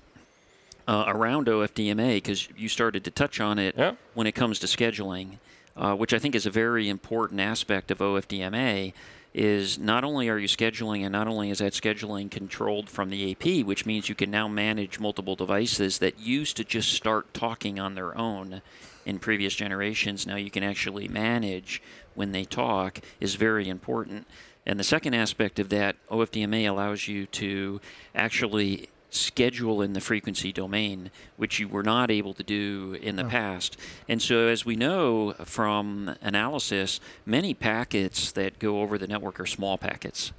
uh, 0.86 1.04
around 1.06 1.46
OFDMA 1.48 2.14
because 2.16 2.48
you 2.56 2.68
started 2.68 3.04
to 3.04 3.10
touch 3.10 3.40
on 3.40 3.58
it 3.58 3.74
Yeah. 3.76 3.94
when 4.14 4.26
it 4.26 4.32
comes 4.32 4.58
to 4.60 4.66
scheduling, 4.66 5.38
uh, 5.76 5.94
which 5.96 6.14
I 6.14 6.18
think 6.18 6.34
is 6.34 6.46
a 6.46 6.50
very 6.50 6.88
important 6.88 7.40
aspect 7.40 7.90
of 7.90 7.98
OFDMA. 7.98 8.92
Is 9.40 9.78
not 9.78 10.02
only 10.02 10.28
are 10.28 10.36
you 10.36 10.48
scheduling, 10.48 11.02
and 11.02 11.12
not 11.12 11.28
only 11.28 11.50
is 11.50 11.58
that 11.58 11.72
scheduling 11.72 12.28
controlled 12.28 12.90
from 12.90 13.08
the 13.08 13.30
AP, 13.30 13.64
which 13.64 13.86
means 13.86 14.08
you 14.08 14.16
can 14.16 14.32
now 14.32 14.48
manage 14.48 14.98
multiple 14.98 15.36
devices 15.36 15.98
that 16.00 16.18
used 16.18 16.56
to 16.56 16.64
just 16.64 16.92
start 16.92 17.32
talking 17.32 17.78
on 17.78 17.94
their 17.94 18.18
own 18.18 18.62
in 19.06 19.20
previous 19.20 19.54
generations. 19.54 20.26
Now 20.26 20.34
you 20.34 20.50
can 20.50 20.64
actually 20.64 21.06
manage 21.06 21.80
when 22.16 22.32
they 22.32 22.44
talk, 22.44 22.98
is 23.20 23.36
very 23.36 23.68
important. 23.68 24.26
And 24.66 24.76
the 24.76 24.82
second 24.82 25.14
aspect 25.14 25.60
of 25.60 25.68
that, 25.68 25.94
OFDMA 26.08 26.68
allows 26.68 27.06
you 27.06 27.26
to 27.26 27.80
actually 28.16 28.88
schedule 29.10 29.80
in 29.82 29.92
the 29.94 30.00
frequency 30.00 30.52
domain, 30.52 31.10
which 31.36 31.58
you 31.58 31.68
were 31.68 31.82
not 31.82 32.10
able 32.10 32.34
to 32.34 32.42
do 32.42 32.96
in 33.00 33.16
the 33.16 33.24
oh. 33.24 33.28
past. 33.28 33.76
And 34.08 34.20
so, 34.20 34.48
as 34.48 34.64
we 34.64 34.76
know 34.76 35.32
from 35.44 36.16
analysis, 36.20 37.00
many 37.24 37.54
packets 37.54 38.32
that 38.32 38.58
go 38.58 38.80
over 38.80 38.98
the 38.98 39.06
network 39.06 39.40
are 39.40 39.46
small 39.46 39.78
packets. 39.78 40.32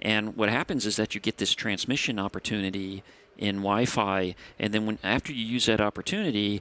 And 0.00 0.36
what 0.36 0.48
happens 0.48 0.86
is 0.86 0.96
that 0.96 1.14
you 1.14 1.20
get 1.20 1.38
this 1.38 1.54
transmission 1.54 2.18
opportunity 2.18 3.02
in 3.36 3.56
Wi-Fi, 3.56 4.34
and 4.58 4.74
then 4.74 4.84
when 4.84 4.98
after 5.04 5.32
you 5.32 5.44
use 5.44 5.66
that 5.66 5.80
opportunity, 5.80 6.60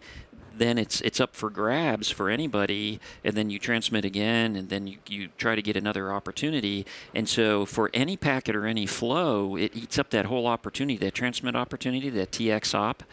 then 0.58 0.78
it's 0.78 1.02
it's 1.02 1.20
up 1.20 1.36
for 1.36 1.50
grabs 1.50 2.10
for 2.10 2.30
anybody, 2.30 3.00
and 3.24 3.36
then 3.36 3.50
you 3.50 3.60
transmit 3.60 4.06
again, 4.06 4.56
and 4.56 4.70
then 4.70 4.88
you, 4.88 4.98
you 5.08 5.30
try 5.38 5.56
to 5.56 5.62
get 5.62 5.76
another 5.76 6.12
opportunity. 6.12 6.86
And 7.14 7.28
so 7.28 7.66
for 7.66 7.90
any 7.94 8.18
packet 8.18 8.56
or 8.56 8.66
any 8.66 8.86
flow, 8.86 9.56
it 9.56 9.76
eats 9.76 9.98
up 9.98 10.10
that 10.12 10.26
whole 10.26 10.48
opportunity, 10.48 10.98
that 10.98 11.14
transmit 11.14 11.56
opportunity, 11.56 12.10
that 12.10 12.32
TX 12.32 12.74
op. 12.74 13.04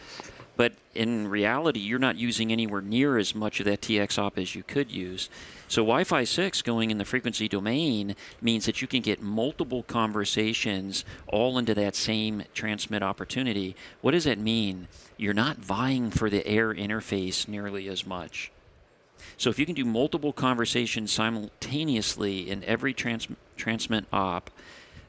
But 0.56 0.74
in 0.94 1.28
reality, 1.28 1.80
you're 1.80 1.98
not 1.98 2.16
using 2.16 2.52
anywhere 2.52 2.80
near 2.80 3.18
as 3.18 3.34
much 3.34 3.58
of 3.58 3.66
that 3.66 3.80
TX 3.80 4.18
op 4.18 4.38
as 4.38 4.54
you 4.54 4.62
could 4.62 4.90
use. 4.90 5.28
So 5.66 5.82
Wi-Fi 5.82 6.24
6 6.24 6.62
going 6.62 6.90
in 6.90 6.98
the 6.98 7.04
frequency 7.04 7.48
domain 7.48 8.14
means 8.40 8.66
that 8.66 8.80
you 8.80 8.86
can 8.86 9.00
get 9.00 9.20
multiple 9.20 9.82
conversations 9.82 11.04
all 11.26 11.58
into 11.58 11.74
that 11.74 11.96
same 11.96 12.44
transmit 12.54 13.02
opportunity. 13.02 13.74
What 14.00 14.12
does 14.12 14.24
that 14.24 14.38
mean? 14.38 14.86
You're 15.16 15.34
not 15.34 15.56
vying 15.56 16.10
for 16.10 16.30
the 16.30 16.46
air 16.46 16.72
interface 16.72 17.48
nearly 17.48 17.88
as 17.88 18.06
much. 18.06 18.52
So 19.36 19.50
if 19.50 19.58
you 19.58 19.66
can 19.66 19.74
do 19.74 19.84
multiple 19.84 20.32
conversations 20.32 21.10
simultaneously 21.10 22.48
in 22.48 22.62
every 22.64 22.94
trans- 22.94 23.28
transmit 23.56 24.04
op, 24.12 24.50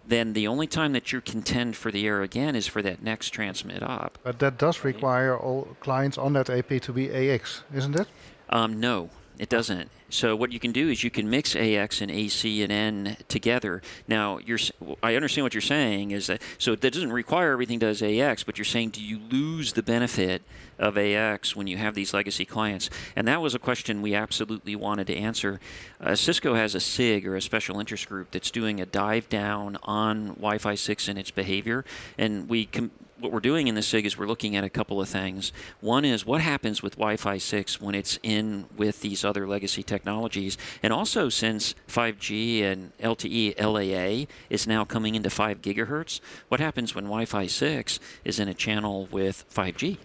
then 0.08 0.34
the 0.34 0.48
only 0.48 0.68
time 0.68 0.94
that 0.94 1.12
you 1.12 1.22
contend 1.22 1.76
for 1.76 1.92
the 1.92 2.06
air 2.06 2.22
again 2.22 2.56
is 2.56 2.68
for 2.68 2.82
that 2.82 3.02
next 3.02 3.30
transmit 3.30 3.84
op. 3.84 4.18
But 4.24 4.40
that 4.40 4.58
does 4.58 4.84
require 4.84 5.38
all 5.38 5.68
clients 5.80 6.18
on 6.18 6.34
that 6.34 6.50
AP 6.50 6.82
to 6.82 6.94
be 6.94 7.12
AX, 7.12 7.64
isn't 7.74 8.00
it? 8.00 8.08
Um, 8.50 8.80
no, 8.80 9.10
it 9.38 9.50
doesn't. 9.50 9.90
So 10.10 10.36
what 10.36 10.52
you 10.52 10.60
can 10.60 10.72
do 10.72 10.90
is 10.90 11.04
you 11.04 11.10
can 11.10 11.30
mix 11.30 11.56
AX 11.56 12.00
and 12.00 12.10
AC 12.10 12.64
and 12.64 12.72
N 12.72 13.18
together. 13.28 13.82
Now, 14.08 14.38
you're, 14.38 14.60
I 15.04 15.16
understand 15.16 15.44
what 15.44 15.54
you're 15.54 15.62
saying 15.62 16.12
is 16.12 16.28
that 16.28 16.42
so 16.58 16.76
that 16.76 16.94
doesn't 16.94 17.12
require 17.12 17.52
everything 17.52 17.80
does 17.80 18.02
AX, 18.02 18.44
but 18.44 18.58
you're 18.58 18.66
saying 18.66 18.92
do 18.92 19.04
you 19.04 19.20
lose 19.20 19.74
the 19.74 19.84
benefit 19.84 20.42
of 20.78 20.98
AX 20.98 21.56
when 21.56 21.68
you 21.68 21.78
have 21.78 21.96
these 21.96 22.14
legacy 22.14 22.46
clients? 22.46 22.90
And 23.16 23.28
that 23.28 23.42
was 23.42 23.56
a 23.56 23.60
question 23.60 24.02
we 24.02 24.16
absolutely 24.16 24.76
wanted 24.76 25.08
to 25.08 25.16
answer. 25.16 25.60
Uh, 26.00 26.16
Cisco 26.16 26.54
has 26.54 26.76
a 26.76 26.80
SIG 26.80 27.28
or 27.28 27.36
a 27.36 27.42
special 27.42 27.80
interest 27.80 28.08
group 28.08 28.32
that's 28.32 28.52
doing 28.52 28.80
a 28.80 28.86
dive 28.86 29.28
down 29.28 29.78
on 29.84 30.28
Wi-Fi 30.36 30.76
6 30.76 31.08
and 31.08 31.20
its 31.20 31.32
behavior, 31.32 31.84
and 32.18 32.48
we. 32.48 32.66
Com- 32.66 32.92
what 33.26 33.34
we're 33.34 33.40
doing 33.40 33.68
in 33.68 33.74
the 33.74 33.82
SIG 33.82 34.06
is 34.06 34.20
we're 34.20 34.28
looking 34.28 34.56
at 34.56 34.64
a 34.64 34.70
couple 34.70 35.02
of 35.02 35.10
things. 35.10 35.52
One 35.82 36.06
is 36.06 36.28
what 36.28 36.42
happens 36.42 36.84
with 36.84 36.94
Wi 36.94 37.18
Fi 37.18 37.40
6 37.40 37.82
when 37.82 37.96
it's 37.96 38.20
in 38.22 38.66
with 38.78 39.02
these 39.02 39.26
other 39.26 39.48
legacy 39.48 39.82
technologies. 39.82 40.60
And 40.84 40.94
also, 40.94 41.30
since 41.30 41.74
5G 41.88 42.62
and 42.62 42.96
LTE 43.00 43.60
LAA 43.60 44.28
is 44.52 44.68
now 44.68 44.86
coming 44.86 45.16
into 45.16 45.32
5 45.32 45.60
gigahertz, 45.64 46.20
what 46.50 46.60
happens 46.60 46.94
when 46.94 47.06
Wi 47.06 47.26
Fi 47.26 47.48
6 47.48 48.00
is 48.24 48.40
in 48.40 48.48
a 48.48 48.54
channel 48.54 49.08
with 49.12 49.44
5G? 49.52 49.98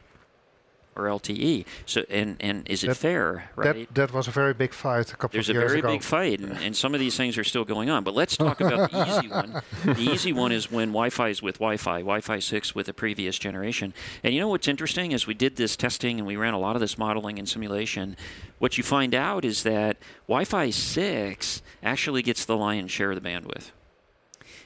Or 0.96 1.04
LTE, 1.04 1.64
so 1.86 2.04
and 2.10 2.36
and 2.40 2.68
is 2.68 2.82
it 2.82 2.88
That- 2.88 2.96
fair, 2.96 3.50
right? 3.56 3.88
That 3.94 3.94
that 3.94 4.12
was 4.12 4.26
a 4.28 4.32
very 4.32 4.52
big 4.52 4.74
fight 4.74 5.12
a 5.12 5.16
couple 5.16 5.30
There's 5.34 5.48
of 5.48 5.54
years 5.54 5.72
ago. 5.72 5.78
There's 5.78 5.78
a 5.78 5.82
very 5.82 5.94
big 5.96 6.02
fight, 6.02 6.40
and, 6.40 6.58
and 6.64 6.76
some 6.76 6.94
of 6.94 7.00
these 7.00 7.16
things 7.16 7.38
are 7.38 7.44
still 7.44 7.64
going 7.64 7.88
on. 7.88 8.02
But 8.02 8.14
let's 8.14 8.36
talk 8.36 8.60
about 8.60 8.90
the 8.90 9.08
easy 9.08 9.28
one. 9.40 9.62
The 9.84 10.00
easy 10.12 10.32
one 10.32 10.50
is 10.52 10.70
when 10.70 10.88
Wi-Fi 10.88 11.28
is 11.28 11.42
with 11.42 11.54
Wi-Fi, 11.58 12.00
Wi-Fi 12.00 12.38
6 12.40 12.74
with 12.74 12.86
the 12.86 12.92
previous 12.92 13.38
generation. 13.38 13.94
And 14.24 14.34
you 14.34 14.40
know 14.40 14.48
what's 14.48 14.66
interesting? 14.68 15.12
is 15.12 15.26
we 15.26 15.34
did 15.34 15.56
this 15.56 15.76
testing 15.76 16.18
and 16.18 16.26
we 16.26 16.36
ran 16.36 16.54
a 16.54 16.58
lot 16.58 16.74
of 16.76 16.80
this 16.80 16.98
modeling 16.98 17.38
and 17.38 17.48
simulation, 17.48 18.16
what 18.58 18.76
you 18.76 18.82
find 18.84 19.14
out 19.14 19.44
is 19.44 19.62
that 19.62 19.96
Wi-Fi 20.26 20.70
6 20.70 21.62
actually 21.82 22.22
gets 22.22 22.44
the 22.44 22.56
lion's 22.56 22.90
share 22.90 23.12
of 23.12 23.22
the 23.22 23.26
bandwidth. 23.26 23.70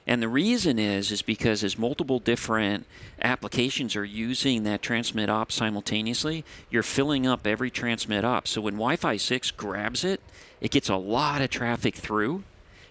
And 0.06 0.20
the 0.20 0.28
reason 0.28 0.78
is 0.78 1.10
is 1.10 1.22
because 1.22 1.64
as 1.64 1.78
multiple 1.78 2.18
different 2.18 2.86
applications 3.22 3.96
are 3.96 4.04
using 4.04 4.64
that 4.64 4.82
transmit 4.82 5.30
op 5.30 5.50
simultaneously, 5.50 6.44
you're 6.70 6.82
filling 6.82 7.26
up 7.26 7.46
every 7.46 7.70
transmit 7.70 8.24
op. 8.24 8.46
So 8.46 8.60
when 8.60 8.74
Wi-Fi 8.74 9.16
6 9.16 9.50
grabs 9.52 10.04
it, 10.04 10.20
it 10.60 10.70
gets 10.70 10.88
a 10.88 10.96
lot 10.96 11.40
of 11.40 11.50
traffic 11.50 11.94
through. 11.94 12.44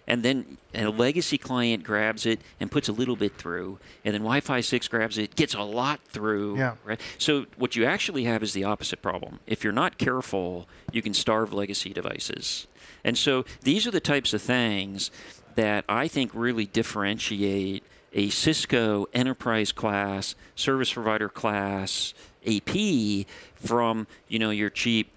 And 0.06 0.22
then 0.22 0.58
a 0.74 0.90
legacy 0.90 1.38
client 1.38 1.84
grabs 1.84 2.26
it 2.26 2.42
and 2.60 2.70
puts 2.70 2.90
a 2.90 2.92
little 2.92 3.16
bit 3.16 3.38
through, 3.38 3.80
and 4.04 4.14
then 4.14 4.22
Wi-Fi 4.22 4.60
6 4.60 4.88
grabs 4.90 5.18
it, 5.18 5.34
gets 5.36 5.54
a 5.54 5.62
lot 5.62 6.02
through. 6.10 6.58
Yeah. 6.58 6.76
Right. 6.84 7.00
So 7.18 7.46
what 7.56 7.78
you 7.78 7.86
actually 7.86 8.26
have 8.26 8.44
is 8.44 8.52
the 8.52 8.66
opposite 8.66 9.02
problem. 9.02 9.40
If 9.48 9.64
you're 9.64 9.72
not 9.72 9.98
careful, 9.98 10.68
you 10.92 11.02
can 11.02 11.14
starve 11.14 11.54
legacy 11.54 11.94
devices. 11.94 12.68
And 13.06 13.18
so 13.18 13.46
these 13.62 13.88
are 13.88 13.92
the 13.92 14.02
types 14.02 14.34
of 14.34 14.42
things 14.42 15.10
that 15.56 15.86
I 15.88 16.08
think 16.08 16.32
really 16.34 16.66
differentiate 16.66 17.84
a 18.14 18.30
Cisco 18.30 19.08
enterprise 19.14 19.72
class, 19.72 20.36
service 20.56 20.94
provider 20.94 21.30
class 21.30 22.14
AP 22.46 23.26
from 23.56 24.08
you 24.28 24.40
know 24.40 24.50
your 24.50 24.70
cheap. 24.70 25.10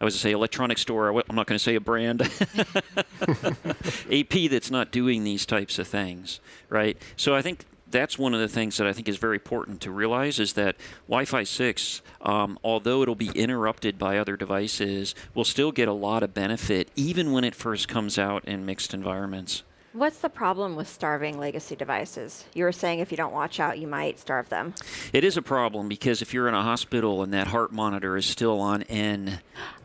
I 0.00 0.04
was 0.04 0.14
to 0.14 0.20
say 0.20 0.30
electronic 0.30 0.78
store. 0.78 1.08
I'm 1.08 1.34
not 1.34 1.46
going 1.46 1.58
to 1.58 1.62
say 1.62 1.74
a 1.74 1.80
brand. 1.80 2.22
AP 4.12 4.48
that's 4.48 4.70
not 4.70 4.92
doing 4.92 5.24
these 5.24 5.44
types 5.44 5.80
of 5.80 5.88
things, 5.88 6.38
right? 6.68 6.96
So 7.16 7.34
I 7.34 7.42
think 7.42 7.64
that's 7.90 8.18
one 8.18 8.34
of 8.34 8.40
the 8.40 8.48
things 8.48 8.76
that 8.76 8.86
I 8.86 8.92
think 8.92 9.08
is 9.08 9.16
very 9.16 9.36
important 9.36 9.80
to 9.82 9.90
realize 9.90 10.38
is 10.38 10.54
that 10.54 10.76
Wi-Fi 11.06 11.44
6, 11.44 12.02
um, 12.22 12.58
although 12.62 13.02
it'll 13.02 13.14
be 13.14 13.30
interrupted 13.34 13.98
by 13.98 14.18
other 14.18 14.36
devices, 14.36 15.14
will 15.34 15.44
still 15.44 15.72
get 15.72 15.88
a 15.88 15.92
lot 15.92 16.22
of 16.22 16.34
benefit 16.34 16.88
even 16.96 17.32
when 17.32 17.44
it 17.44 17.54
first 17.54 17.88
comes 17.88 18.18
out 18.18 18.44
in 18.44 18.66
mixed 18.66 18.94
environments. 18.94 19.62
What's 19.98 20.18
the 20.20 20.28
problem 20.30 20.76
with 20.76 20.86
starving 20.86 21.40
legacy 21.40 21.74
devices? 21.74 22.44
You 22.54 22.62
were 22.62 22.70
saying 22.70 23.00
if 23.00 23.10
you 23.10 23.16
don't 23.16 23.32
watch 23.32 23.58
out, 23.58 23.80
you 23.80 23.88
might 23.88 24.20
starve 24.20 24.48
them. 24.48 24.74
It 25.12 25.24
is 25.24 25.36
a 25.36 25.42
problem 25.42 25.88
because 25.88 26.22
if 26.22 26.32
you're 26.32 26.46
in 26.46 26.54
a 26.54 26.62
hospital 26.62 27.20
and 27.24 27.34
that 27.34 27.48
heart 27.48 27.72
monitor 27.72 28.16
is 28.16 28.24
still 28.24 28.60
on 28.60 28.84
N, 28.84 29.40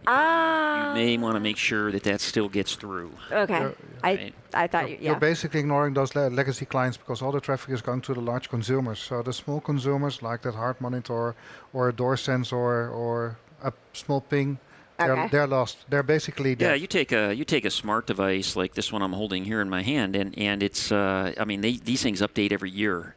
Ah. 0.06 0.90
you 0.90 0.94
may 0.94 1.18
want 1.18 1.34
to 1.36 1.40
make 1.40 1.58
sure 1.58 1.92
that 1.92 2.04
that 2.04 2.22
still 2.22 2.48
gets 2.48 2.76
through. 2.76 3.10
Okay. 3.32 3.60
You're- 3.60 3.76
I 4.04 4.34
I 4.54 4.68
thought 4.68 4.92
you. 4.92 4.98
You're 5.02 5.16
basically 5.16 5.62
ignoring 5.62 5.96
those 5.96 6.14
le- 6.14 6.30
legacy 6.30 6.66
clients 6.66 6.96
because 6.96 7.24
all 7.24 7.32
the 7.32 7.42
traffic 7.42 7.72
is 7.74 7.82
going 7.82 8.02
to 8.02 8.14
the 8.14 8.22
large 8.22 8.50
consumers. 8.50 9.00
So 9.00 9.24
the 9.24 9.34
small 9.34 9.62
consumers, 9.62 10.22
like 10.22 10.44
that 10.44 10.54
heart 10.54 10.80
monitor 10.80 11.34
or 11.74 11.90
a 11.90 11.94
door 11.94 12.18
sensor 12.18 12.88
or 12.88 13.38
a 13.64 13.74
small 13.94 14.22
ping, 14.22 14.60
they're, 14.60 14.60
Okay. 15.10 15.28
they're 15.32 15.48
lost. 15.48 15.78
They're 15.90 16.04
basically 16.04 16.56
dead. 16.56 16.66
Yeah, 16.66 16.72
dead. 16.72 16.82
you 16.82 16.88
take 16.88 17.12
a 17.12 17.34
you 17.34 17.46
take 17.46 17.66
a 17.66 17.72
smart 17.72 18.08
device 18.08 18.56
like 18.56 18.74
this 18.74 18.92
one 18.92 19.02
I'm 19.02 19.14
holding 19.14 19.46
here 19.46 19.62
in 19.62 19.70
my 19.70 19.82
hand, 19.82 20.16
and 20.16 20.38
and 20.38 20.64
it's 20.64 20.92
uh, 20.92 21.34
I 21.40 21.46
mean 21.46 21.62
they, 21.62 21.78
these 21.78 22.02
things 22.02 22.22
update 22.22 22.52
every 22.52 22.72
year, 22.72 23.16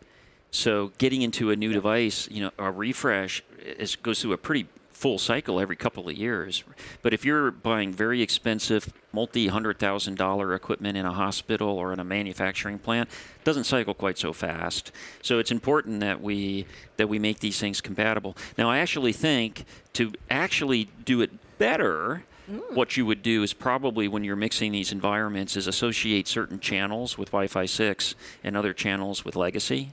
so 0.50 0.92
getting 0.98 1.22
into 1.22 1.50
a 1.50 1.56
new 1.56 1.72
device, 1.72 2.28
you 2.30 2.42
know, 2.42 2.50
a 2.58 2.70
refresh 2.70 3.42
is, 3.62 3.96
goes 3.96 4.22
through 4.22 4.32
a 4.32 4.38
pretty 4.38 4.66
full 4.96 5.18
cycle 5.18 5.60
every 5.60 5.76
couple 5.76 6.08
of 6.08 6.16
years. 6.16 6.64
But 7.02 7.12
if 7.12 7.22
you're 7.22 7.50
buying 7.50 7.92
very 7.92 8.22
expensive, 8.22 8.92
multi 9.12 9.48
hundred 9.48 9.78
thousand 9.78 10.16
dollar 10.16 10.54
equipment 10.54 10.96
in 10.96 11.04
a 11.04 11.12
hospital 11.12 11.68
or 11.68 11.92
in 11.92 12.00
a 12.00 12.04
manufacturing 12.04 12.78
plant, 12.78 13.10
it 13.10 13.44
doesn't 13.44 13.64
cycle 13.64 13.92
quite 13.92 14.16
so 14.16 14.32
fast. 14.32 14.92
So 15.20 15.38
it's 15.38 15.50
important 15.50 16.00
that 16.00 16.22
we 16.22 16.66
that 16.96 17.08
we 17.08 17.18
make 17.18 17.40
these 17.40 17.60
things 17.60 17.82
compatible. 17.82 18.34
Now, 18.56 18.70
I 18.70 18.78
actually 18.78 19.12
think 19.12 19.66
to 19.92 20.12
actually 20.30 20.88
do 21.04 21.20
it 21.20 21.30
better. 21.58 22.24
Mm. 22.50 22.74
What 22.74 22.96
you 22.96 23.06
would 23.06 23.22
do 23.22 23.42
is 23.42 23.52
probably 23.52 24.08
when 24.08 24.24
you're 24.24 24.36
mixing 24.36 24.72
these 24.72 24.92
environments 24.92 25.56
is 25.56 25.66
associate 25.66 26.28
certain 26.28 26.60
channels 26.60 27.18
with 27.18 27.28
Wi-Fi 27.28 27.66
6 27.66 28.14
and 28.44 28.56
other 28.56 28.72
channels 28.72 29.24
with 29.24 29.36
legacy. 29.36 29.92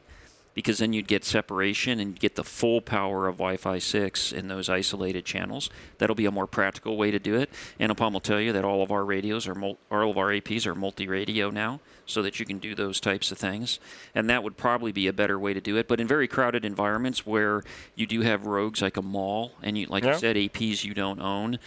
Because 0.54 0.78
then 0.78 0.94
you'd 0.94 1.08
get 1.08 1.24
separation 1.26 2.00
and 2.00 2.20
get 2.20 2.36
the 2.36 2.44
full 2.44 2.80
power 2.82 3.28
of 3.28 3.36
Wi-Fi 3.38 3.80
6 3.80 4.32
in 4.32 4.48
those 4.48 4.70
isolated 4.70 5.26
channels. 5.26 5.70
That'll 5.98 6.16
be 6.16 6.26
a 6.26 6.32
more 6.32 6.46
practical 6.48 6.96
way 6.96 7.10
to 7.12 7.20
do 7.20 7.36
it. 7.36 7.50
And 7.80 7.92
Anupam 7.92 8.14
will 8.14 8.20
tell 8.20 8.40
you 8.40 8.52
that 8.54 8.64
all 8.64 8.84
of 8.84 8.92
our 8.92 9.04
radios 9.04 9.48
are 9.48 9.56
mul- 9.56 9.80
all 9.92 10.12
of 10.12 10.18
our 10.18 10.30
APs 10.30 10.66
are 10.68 10.76
multi-radio 10.76 11.50
now, 11.50 11.80
so 12.06 12.22
that 12.22 12.40
you 12.40 12.46
can 12.46 12.60
do 12.60 12.76
those 12.76 13.00
types 13.00 13.32
of 13.32 13.38
things. 13.38 13.80
And 14.14 14.30
that 14.30 14.44
would 14.44 14.58
probably 14.58 14.92
be 14.92 15.08
a 15.08 15.14
better 15.14 15.40
way 15.40 15.54
to 15.54 15.62
do 15.62 15.78
it. 15.78 15.88
But 15.88 16.00
in 16.00 16.08
very 16.08 16.28
crowded 16.28 16.66
environments 16.66 17.26
where 17.26 17.64
you 17.96 18.06
do 18.06 18.22
have 18.22 18.46
rogues 18.46 18.82
like 18.82 18.98
a 18.98 19.02
mall, 19.02 19.54
and 19.64 19.78
you, 19.78 19.88
like 19.88 20.04
Yeah. 20.04 20.14
you 20.14 20.20
said, 20.20 20.36
APs 20.36 20.84
you 20.84 20.94
don't 20.94 21.20
own, 21.22 21.58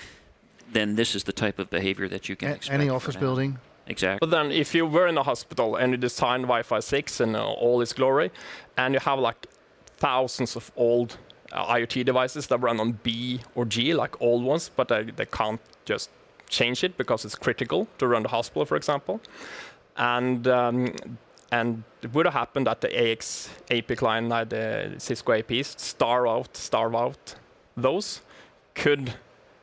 then 0.71 0.95
this 0.97 1.15
is 1.15 1.25
the 1.25 1.33
type 1.33 1.59
of 1.59 1.71
behavior 1.71 2.09
that 2.09 2.29
you 2.29 2.37
can 2.37 2.51
A- 2.51 2.55
expect. 2.55 2.75
any 2.81 2.89
office 2.89 3.17
building. 3.17 3.59
Exactly. 3.87 4.19
But 4.21 4.31
then, 4.31 4.51
if 4.51 4.75
you 4.75 4.87
were 4.87 5.07
in 5.07 5.17
a 5.17 5.23
hospital 5.23 5.77
and 5.77 5.93
you 5.93 5.97
design 5.97 6.43
Wi-Fi 6.43 6.81
6 6.81 7.21
in 7.21 7.37
uh, 7.37 7.45
all 7.45 7.81
its 7.81 7.93
glory, 7.93 8.31
and 8.77 8.95
you 8.95 9.01
have 9.01 9.19
like 9.19 9.47
thousands 9.97 10.57
of 10.57 10.71
old 10.77 11.19
uh, 11.53 11.75
IoT 11.75 12.05
devices 12.05 12.49
that 12.49 12.59
run 12.59 12.81
on 12.81 12.99
B 13.03 13.41
or 13.55 13.65
G, 13.65 13.95
like 13.95 14.21
old 14.21 14.45
ones, 14.45 14.71
but 14.75 14.89
they, 14.89 15.05
they 15.05 15.27
can't 15.27 15.61
just 15.85 16.11
change 16.49 16.83
it 16.85 16.97
because 16.97 17.25
it's 17.25 17.35
critical 17.35 17.89
to 17.99 18.07
run 18.07 18.23
the 18.23 18.29
hospital, 18.29 18.65
for 18.65 18.77
example. 18.77 19.21
And 19.97 20.47
um, 20.49 20.95
and 21.53 21.85
it 22.03 22.13
would 22.13 22.27
have 22.27 22.35
happened 22.35 22.67
that 22.67 22.81
the 22.81 23.13
AX 23.13 23.49
AP 23.71 23.97
client, 23.97 24.29
like 24.29 24.49
the 24.49 24.95
Cisco 24.99 25.33
APs, 25.33 25.79
starve 25.79 26.27
out, 26.27 26.57
starve 26.57 26.95
out 26.95 27.37
those 27.77 28.23
could 28.75 29.15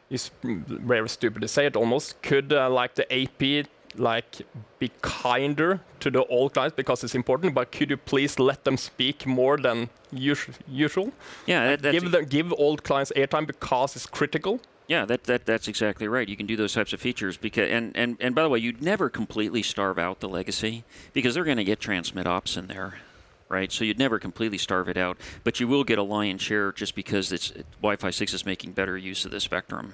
is 0.10 0.30
very 0.44 1.10
stupid 1.10 1.42
to 1.42 1.48
say 1.48 1.66
it 1.66 1.76
almost 1.76 2.22
could 2.22 2.54
uh, 2.54 2.70
like 2.70 2.96
the 2.96 3.06
AP 3.12 3.66
like 3.98 4.42
be 4.80 4.92
kinder 5.02 5.80
to 6.00 6.10
the 6.12 6.26
old 6.26 6.54
clients 6.54 6.76
because 6.76 7.04
it's 7.04 7.16
important 7.16 7.54
but 7.54 7.72
could 7.72 7.90
you 7.90 7.98
please 7.98 8.40
let 8.40 8.64
them 8.64 8.78
speak 8.78 9.26
more 9.26 9.58
than 9.58 9.90
us- 10.14 10.48
usual 10.68 11.12
yeah, 11.46 11.66
that, 11.70 11.82
that's 11.82 12.00
give 12.00 12.12
them 12.12 12.26
give 12.26 12.54
old 12.54 12.84
clients 12.84 13.12
airtime 13.16 13.46
because 13.48 13.96
it's 13.96 14.06
critical 14.06 14.60
Yeah, 14.88 15.06
that, 15.06 15.24
that 15.24 15.46
that's 15.46 15.68
exactly 15.70 16.08
right. 16.08 16.28
You 16.28 16.36
can 16.36 16.46
do 16.46 16.58
those 16.58 16.74
types 16.74 16.92
of 16.94 17.00
features 17.00 17.38
because 17.38 17.70
and, 17.72 17.96
and, 17.96 18.18
and 18.20 18.36
by 18.36 18.44
the 18.44 18.50
way, 18.50 18.60
you'd 18.60 18.82
never 18.82 19.10
completely 19.10 19.64
starve 19.64 19.98
out 19.98 20.20
the 20.20 20.28
legacy 20.28 20.84
because 21.14 21.34
they're 21.34 21.46
going 21.46 21.58
to 21.58 21.64
get 21.64 21.80
transmit 21.80 22.28
ops 22.28 22.58
in 22.58 22.68
there, 22.68 23.00
right? 23.48 23.72
So 23.72 23.86
you'd 23.86 23.98
never 23.98 24.20
completely 24.20 24.58
starve 24.58 24.90
it 24.90 24.98
out, 24.98 25.18
but 25.46 25.60
you 25.60 25.70
will 25.70 25.86
get 25.86 25.98
a 25.98 26.04
lion's 26.04 26.42
share 26.42 26.74
just 26.74 26.96
because 26.96 27.32
it's 27.32 27.54
Wi-Fi 27.82 28.10
6 28.12 28.34
is 28.34 28.46
making 28.46 28.74
better 28.74 28.98
use 28.98 29.24
of 29.26 29.32
the 29.32 29.40
spectrum. 29.40 29.94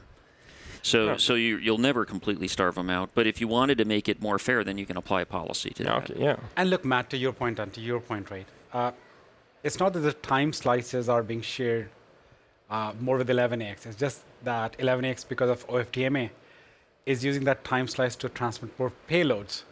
So 0.82 1.06
Yeah. 1.08 1.18
so 1.18 1.34
you 1.36 1.58
you'll 1.58 1.78
never 1.90 2.06
completely 2.06 2.48
starve 2.48 2.76
them 2.76 2.90
out, 2.90 3.10
but 3.14 3.28
if 3.28 3.42
you 3.42 3.48
wanted 3.48 3.78
to 3.80 3.86
make 3.86 4.08
it 4.10 4.22
more 4.22 4.40
fair, 4.40 4.64
then 4.64 4.78
you 4.78 4.86
can 4.86 4.98
apply 4.98 5.22
a 5.22 5.26
policy 5.26 5.70
to 5.72 5.84
yeah, 5.84 6.00
that. 6.00 6.12
okay 6.12 6.24
yeah 6.24 6.36
And 6.58 6.70
look, 6.70 6.84
Matt, 6.86 7.10
to 7.10 7.18
your 7.18 7.34
point 7.34 7.60
and 7.60 7.74
to 7.74 7.82
your 7.82 8.00
point, 8.00 8.32
right? 8.32 8.48
Uh, 8.74 8.92
it's 9.64 9.80
not 9.80 9.94
that 9.94 10.00
the 10.00 10.14
time 10.14 10.54
slices 10.54 11.10
are 11.10 11.24
being 11.24 11.42
shared 11.42 11.90
uh, 12.70 12.94
more 13.00 13.18
with 13.18 13.28
11x. 13.30 13.86
It's 13.88 13.96
just 13.98 14.22
that 14.44 14.78
11x, 14.78 15.28
because 15.28 15.50
of 15.50 15.68
OFDMA, 15.68 16.30
is 17.06 17.26
using 17.26 17.44
that 17.46 17.64
time 17.64 17.88
slice 17.88 18.16
to 18.18 18.30
transmit 18.30 18.78
more 18.80 18.92
payloads. 19.10 19.64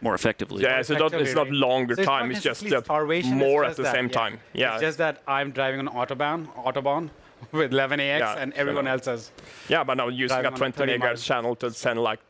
More 0.00 0.14
effectively. 0.14 0.62
yeah 0.62 0.82
so 0.82 0.94
not, 0.98 1.14
it's 1.14 1.34
not 1.34 1.48
longer 1.50 1.94
So 1.96 2.04
time 2.04 2.26
not 2.28 2.32
it's 2.36 2.42
just 2.44 2.62
necessarily 2.62 3.22
that 3.22 3.30
more 3.30 3.64
at 3.64 3.76
the 3.76 3.84
that, 3.84 3.94
same 3.94 4.08
yeah. 4.08 4.12
time 4.20 4.40
yeah 4.52 4.72
It's 4.74 4.82
just 4.82 4.98
that 4.98 5.22
I'm 5.26 5.50
driving 5.50 5.80
on 5.80 5.88
autobahn, 6.00 6.46
autobahn 6.68 7.08
with 7.52 7.72
11ax, 7.72 8.18
Yeah, 8.18 8.34
and 8.38 8.52
everyone 8.54 8.86
else 8.86 9.06
is. 9.06 9.30
yeah 9.68 9.84
but 9.84 9.96
now 9.96 10.08
using 10.08 10.40
driving 10.40 10.52
a 10.54 10.56
20 10.56 10.72
30 10.72 10.92
megahertz 10.92 11.00
miles. 11.00 11.24
channel 11.24 11.56
to 11.56 11.70
send 11.70 11.98
like 12.02 12.20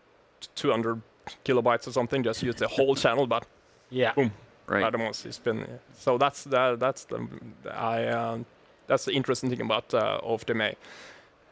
200 0.56 1.00
kilobytes 1.44 1.86
or 1.88 1.92
something 1.92 2.22
just 2.22 2.42
use 2.42 2.54
the 2.56 2.68
whole 2.68 2.94
channel 2.94 3.26
but 3.26 3.46
Yeah. 3.90 4.12
boom 4.14 4.30
right. 4.66 4.82
Right. 4.82 4.94
Almost. 4.94 5.26
It's 5.26 5.38
been 5.38 5.66
so 5.98 6.16
that's 6.18 6.44
the, 6.44 6.76
that's 6.76 7.04
the 7.04 7.18
I 7.70 8.06
um, 8.08 8.46
that's 8.86 9.04
the 9.04 9.12
interesting 9.12 9.50
thing 9.50 9.60
about 9.60 9.92
uh, 9.94 10.20
OFDMA. 10.22 10.74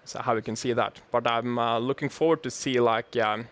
So 0.05 0.21
how 0.21 0.35
we 0.35 0.43
can 0.43 0.57
see 0.57 0.73
that. 0.73 1.01
But 1.11 1.27
I'm 1.27 1.59
uh, 1.59 1.79
looking 1.79 2.09
forward 2.09 2.43
to 2.43 2.51
see 2.51 2.81
like 2.81 3.15
um, 3.17 3.49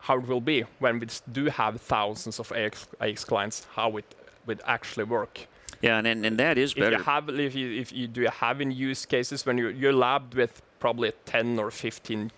how 0.00 0.18
it 0.18 0.26
will 0.28 0.40
be 0.40 0.64
when 0.78 0.98
we 1.00 1.06
do 1.32 1.46
have 1.46 1.80
thousands 1.80 2.38
of 2.40 2.52
AX, 2.52 2.86
AX 3.00 3.24
clients. 3.24 3.66
How 3.74 3.96
it 3.96 4.14
would 4.46 4.60
actually 4.66 5.04
work. 5.04 5.46
Yeah, 5.82 5.98
and, 5.98 6.06
and 6.06 6.24
and 6.26 6.38
that 6.38 6.58
is 6.58 6.72
If 6.76 6.78
you 6.78 7.02
have 7.02 7.28
if 7.28 7.54
you 7.54 7.80
if 7.80 7.92
you 7.92 8.06
do 8.08 8.22
you 8.22 8.28
have 8.28 8.60
in 8.60 8.70
use 8.70 9.06
cases 9.06 9.46
when 9.46 9.58
you 9.58 9.68
you're 9.68 9.92
labbed 9.92 10.34
with 10.34 10.62
probably 10.78 11.12
10 11.26 11.58
or 11.58 11.70
15 11.70 12.30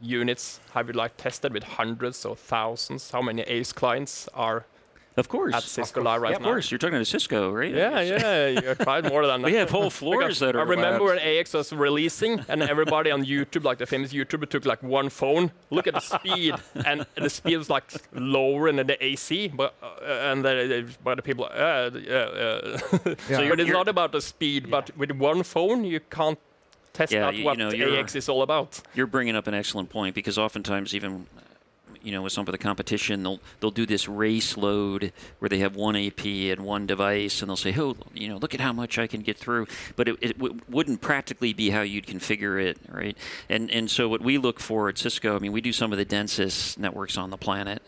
units 0.00 0.60
have 0.72 0.88
you 0.88 0.94
like 0.94 1.16
tested 1.16 1.52
with 1.52 1.62
hundreds 1.62 2.24
or 2.24 2.34
thousands? 2.36 3.10
How 3.10 3.22
many 3.22 3.42
AX 3.42 3.72
clients 3.72 4.28
are 4.34 4.64
of 5.16 5.28
course. 5.28 5.54
at 5.54 5.62
Cisco 5.62 6.00
course. 6.00 6.04
Live 6.04 6.22
right 6.22 6.30
Yeah, 6.30 6.36
of 6.36 6.42
now 6.42 6.48
course, 6.48 6.70
you're 6.70 6.78
talking 6.78 6.98
to 6.98 7.04
Cisco, 7.04 7.50
right? 7.52 7.74
Yeah, 7.74 8.00
yeah, 8.00 8.46
you 8.48 8.74
tried 8.76 9.08
more 9.08 9.26
than 9.26 9.42
that. 9.42 9.46
We 9.50 9.54
have 9.54 9.70
whole 9.70 9.82
Because 9.84 9.98
floors 9.98 10.38
that 10.40 10.56
are. 10.56 10.60
I 10.60 10.62
remember 10.64 11.04
when 11.04 11.18
AX 11.18 11.52
was 11.54 11.72
releasing, 11.72 12.40
and 12.48 12.62
everybody 12.62 13.10
on 13.10 13.24
YouTube, 13.24 13.64
like 13.64 13.78
the 13.78 13.86
famous 13.86 14.12
YouTuber, 14.12 14.48
took 14.48 14.64
like 14.64 14.82
one 14.82 15.08
phone. 15.10 15.50
Look 15.70 15.86
at 15.86 15.94
the 15.94 16.00
speed, 16.00 16.54
and 16.86 17.06
the 17.14 17.30
speed 17.30 17.56
was 17.58 17.68
like 17.70 17.92
lower 18.12 18.72
than 18.72 18.86
the 18.86 19.04
AC, 19.04 19.48
but 19.48 19.74
uh, 19.82 20.30
and 20.30 20.44
the, 20.44 20.86
but 21.04 21.16
the 21.16 21.22
people, 21.22 21.44
uh, 21.44 21.48
uh, 21.48 21.90
uh. 21.90 22.78
Yeah. 23.28 23.36
so 23.36 23.42
you're- 23.42 23.52
it's 23.52 23.58
you're- 23.68 23.72
not 23.72 23.88
about 23.88 24.12
the 24.12 24.20
speed, 24.20 24.70
but 24.70 24.90
with 24.96 25.10
one 25.12 25.42
phone 25.42 25.84
you 25.84 26.00
can't 26.10 26.38
test 26.92 27.12
Yeah, 27.12 27.26
out 27.26 27.34
you- 27.34 27.40
you 27.40 27.44
what 27.46 27.58
know, 27.58 27.70
you're- 27.70 27.98
AX 27.98 28.14
is 28.14 28.28
all 28.28 28.42
about. 28.42 28.80
You're 28.94 29.06
bringing 29.06 29.36
up 29.36 29.46
an 29.46 29.54
excellent 29.54 29.88
point 29.90 30.14
because 30.14 30.38
oftentimes, 30.38 30.94
even 30.94 31.26
you 32.02 32.12
know, 32.12 32.22
with 32.22 32.32
some 32.32 32.46
of 32.46 32.52
the 32.52 32.58
competition, 32.58 33.22
they'll 33.22 33.40
they'll 33.60 33.70
do 33.70 33.86
this 33.86 34.08
race 34.08 34.56
load 34.56 35.12
where 35.38 35.48
they 35.48 35.58
have 35.58 35.76
one 35.76 35.96
AP 35.96 36.24
and 36.24 36.60
one 36.60 36.86
device, 36.86 37.40
and 37.40 37.48
they'll 37.48 37.56
say, 37.56 37.74
"Oh, 37.78 37.96
you 38.14 38.28
know, 38.28 38.36
look 38.36 38.54
at 38.54 38.60
how 38.60 38.72
much 38.72 38.98
I 38.98 39.06
can 39.06 39.20
get 39.20 39.36
through," 39.36 39.66
but 39.96 40.08
it, 40.08 40.16
it 40.20 40.38
w- 40.38 40.60
wouldn't 40.68 41.00
practically 41.00 41.52
be 41.52 41.70
how 41.70 41.82
you'd 41.82 42.06
configure 42.06 42.62
it, 42.62 42.78
right? 42.88 43.16
And 43.48 43.70
and 43.70 43.90
so 43.90 44.08
what 44.08 44.20
we 44.20 44.38
look 44.38 44.60
for 44.60 44.88
at 44.88 44.98
Cisco, 44.98 45.36
I 45.36 45.38
mean, 45.38 45.52
we 45.52 45.60
do 45.60 45.72
some 45.72 45.92
of 45.92 45.98
the 45.98 46.04
densest 46.04 46.78
networks 46.78 47.16
on 47.16 47.30
the 47.30 47.38
planet. 47.38 47.82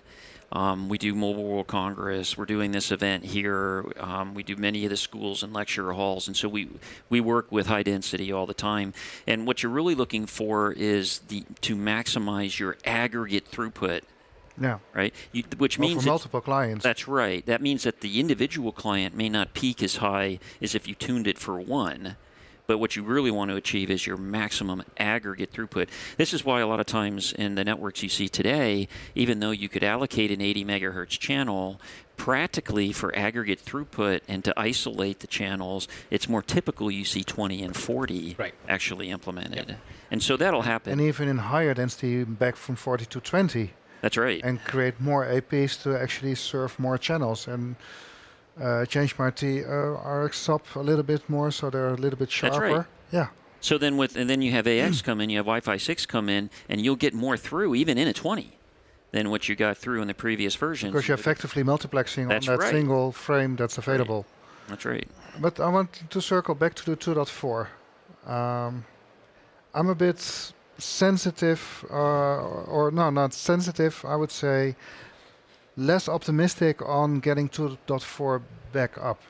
Um, 0.55 0.89
we 0.89 0.99
do 0.99 1.15
Mobile 1.17 1.43
World 1.45 1.67
Congress. 1.67 2.39
We're 2.39 2.47
doing 2.47 2.71
this 2.71 2.93
event 2.93 3.25
here. 3.25 3.85
Um, 3.99 4.35
we 4.35 4.45
do 4.45 4.55
many 4.55 4.85
of 4.85 4.91
the 4.91 4.97
schools 4.97 5.43
and 5.43 5.53
lecture 5.53 5.93
halls, 5.93 6.29
and 6.29 6.37
so 6.37 6.49
we 6.49 6.69
we 7.11 7.21
work 7.21 7.51
with 7.51 7.67
high 7.67 7.83
density 7.83 8.31
all 8.33 8.47
the 8.47 8.55
time. 8.55 8.95
And 9.27 9.47
what 9.49 9.63
you're 9.65 9.73
really 9.73 9.97
looking 9.97 10.27
for 10.27 10.71
is 10.73 11.19
the 11.29 11.43
to 11.63 11.75
maximize 11.75 12.59
your 12.61 12.77
aggregate 12.85 13.51
throughput, 13.51 14.03
Yeah. 14.61 14.79
right? 14.95 15.13
You, 15.33 15.43
which 15.59 15.77
Well, 15.77 15.89
means 15.89 16.03
for 16.03 16.05
that- 16.05 16.11
multiple 16.11 16.41
clients. 16.41 16.85
that's 16.85 17.09
right. 17.09 17.45
That 17.47 17.61
means 17.61 17.83
that 17.83 18.01
the 18.01 18.21
individual 18.21 18.71
client 18.71 19.17
may 19.17 19.29
not 19.29 19.55
peak 19.55 19.83
as 19.83 19.97
high 19.97 20.39
as 20.63 20.77
if 20.77 20.87
you 20.87 20.95
tuned 20.95 21.27
it 21.27 21.37
for 21.39 21.61
one. 21.61 22.17
But 22.67 22.79
what 22.79 22.97
you 22.97 23.03
really 23.03 23.31
want 23.31 23.51
to 23.51 23.57
achieve 23.57 23.91
is 23.91 24.07
your 24.07 24.17
maximum 24.17 24.83
aggregate 24.97 25.53
throughput. 25.53 25.89
This 26.17 26.33
is 26.33 26.45
why 26.45 26.61
a 26.61 26.67
lot 26.67 26.81
of 26.81 26.87
times 26.87 27.33
in 27.33 27.57
the 27.57 27.65
networks 27.65 28.03
you 28.03 28.09
see 28.09 28.29
today, 28.29 28.89
even 29.15 29.41
though 29.41 29.51
you 29.51 29.69
could 29.69 29.85
allocate 29.85 30.31
an 30.31 30.41
80 30.41 30.65
megahertz 30.65 31.19
channel, 31.19 31.79
practically 32.17 32.91
for 32.93 33.15
aggregate 33.17 33.63
throughput 33.63 34.21
and 34.29 34.43
to 34.45 34.55
isolate 34.59 35.19
the 35.21 35.27
channels, 35.27 35.89
it's 36.11 36.27
more 36.29 36.41
typical 36.43 36.91
you 36.91 37.05
see 37.05 37.23
20 37.23 37.63
and 37.63 37.77
40 37.77 38.37
Right. 38.39 38.55
actually 38.69 39.11
implemented. 39.11 39.77
And 40.11 40.23
so 40.23 40.37
that'll 40.37 40.63
happen. 40.63 40.93
and 40.93 41.01
even 41.03 41.29
in 41.29 41.39
higher 41.39 41.75
density, 41.75 42.25
back 42.25 42.57
from 42.57 42.77
40 42.77 43.05
to 43.07 43.21
20, 43.21 43.73
That's 44.01 44.17
right. 44.17 44.41
and 44.43 44.63
create 44.65 45.01
more 45.01 45.27
APs 45.27 45.83
to 45.83 46.01
actually 46.01 46.35
serve 46.37 46.79
more 46.79 46.97
channels 46.97 47.47
and 47.47 47.77
uh, 48.61 48.85
change 48.87 49.19
my 49.19 49.31
T, 49.31 49.65
uh, 49.65 49.69
RX 49.69 50.49
up 50.49 50.77
a 50.77 50.81
little 50.81 51.03
bit 51.03 51.29
more 51.29 51.51
so 51.51 51.71
they're 51.71 51.89
a 51.89 51.97
little 51.97 52.19
bit 52.19 52.31
That's 52.31 52.33
sharper. 52.33 52.61
right. 52.61 52.87
Yeah. 53.11 53.29
So 53.61 53.79
then 53.79 53.97
with 53.97 54.17
and 54.17 54.29
then 54.29 54.43
you 54.43 54.53
have 54.53 54.67
AX 54.67 55.01
come 55.03 55.21
in, 55.21 55.31
you 55.31 55.39
have 55.39 55.47
Wi-Fi 55.47 55.79
6 55.79 56.07
come 56.07 56.29
in, 56.29 56.51
and 56.69 56.81
you'll 56.83 56.97
get 56.97 57.15
more 57.15 57.37
through 57.37 57.75
even 57.75 57.97
in 57.97 58.07
a 58.09 58.13
20 58.13 58.59
than 59.13 59.31
what 59.31 59.49
you 59.49 59.57
got 59.57 59.79
through 59.79 60.03
in 60.03 60.09
the 60.09 60.15
previous 60.15 60.55
version. 60.57 60.91
Because 60.91 61.09
you're 61.09 61.15
effectively 61.15 61.63
multiplexing 61.63 62.29
That's 62.29 62.49
on 62.49 62.55
that 62.57 62.65
right. 62.65 62.73
single 62.73 63.13
frame 63.13 63.57
that's 63.57 63.79
available. 63.79 64.27
That's 64.69 64.85
right. 64.85 65.09
But 65.41 65.61
I 65.61 65.69
want 65.69 66.03
to 66.11 66.21
circle 66.21 66.55
back 66.55 66.75
to 66.75 66.85
the 66.85 66.97
2.4. 66.97 68.31
Um, 68.31 68.85
I'm 69.73 69.89
a 69.89 69.95
bit 69.95 70.53
sensitive, 70.79 71.85
uh, 71.91 71.95
or 71.95 72.91
no, 72.91 73.11
not 73.11 73.33
sensitive. 73.35 74.05
I 74.07 74.17
would 74.17 74.31
say 74.31 74.77
less 75.77 76.09
optimistic 76.09 76.81
on 76.83 77.21
getting 77.21 77.49
2.4 77.49 78.43
back 78.73 78.97
up 78.99 79.21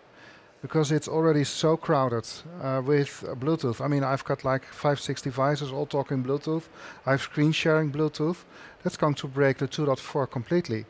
because 0.62 0.90
it's 0.92 1.08
already 1.08 1.44
so 1.44 1.76
crowded 1.76 2.26
uh, 2.62 2.80
with 2.84 3.22
uh, 3.28 3.34
Bluetooth. 3.34 3.84
I 3.84 3.88
mean, 3.88 4.02
I've 4.02 4.24
got 4.24 4.44
like 4.44 4.64
five, 4.64 4.98
six 4.98 5.20
devices 5.20 5.70
all 5.72 5.86
talking 5.86 6.24
Bluetooth. 6.24 6.64
I 7.06 7.10
have 7.12 7.22
screen 7.22 7.52
sharing 7.52 7.92
Bluetooth. 7.92 8.44
That's 8.82 8.96
going 8.96 9.14
to 9.16 9.26
break 9.28 9.58
the 9.58 9.68
2.4 9.68 10.30
completely. 10.30 10.86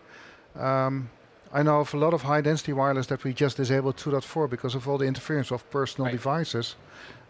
Um, 0.56 1.10
I 1.52 1.62
know 1.62 1.80
of 1.80 1.94
a 1.94 1.96
lot 1.96 2.14
of 2.14 2.22
high 2.22 2.40
density 2.40 2.72
wireless 2.72 3.06
that 3.08 3.24
we 3.24 3.32
just 3.32 3.56
disabled 3.56 3.96
2.4 3.96 4.48
because 4.48 4.74
of 4.76 4.88
all 4.88 4.98
the 4.98 5.06
interference 5.06 5.50
of 5.52 5.68
personal 5.70 6.06
Right. 6.06 6.12
devices. 6.12 6.76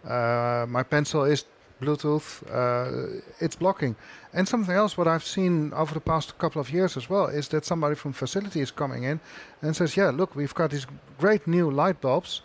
Uh, 0.07 0.67
my 0.69 0.83
pencil 0.83 1.25
is 1.25 1.45
Bluetooth, 1.81 2.43
uh, 2.51 3.21
it's 3.41 3.57
blocking. 3.57 3.97
And 4.33 4.49
something 4.49 4.75
else, 4.75 4.97
what 4.97 5.07
I've 5.07 5.25
seen 5.25 5.73
over 5.73 5.95
the 5.95 6.01
past 6.01 6.39
couple 6.39 6.61
of 6.61 6.71
years 6.71 6.97
as 6.97 7.11
well, 7.11 7.27
is 7.27 7.49
that 7.49 7.65
somebody 7.65 7.95
from 7.95 8.13
facility 8.13 8.61
is 8.61 8.71
coming 8.71 9.05
in 9.05 9.21
and 9.63 9.77
says, 9.77 9.97
"Yeah, 9.97 10.11
look, 10.11 10.35
we've 10.35 10.55
got 10.55 10.71
these 10.71 10.87
great 11.19 11.47
new 11.47 11.71
light 11.71 12.01
bulbs, 12.01 12.43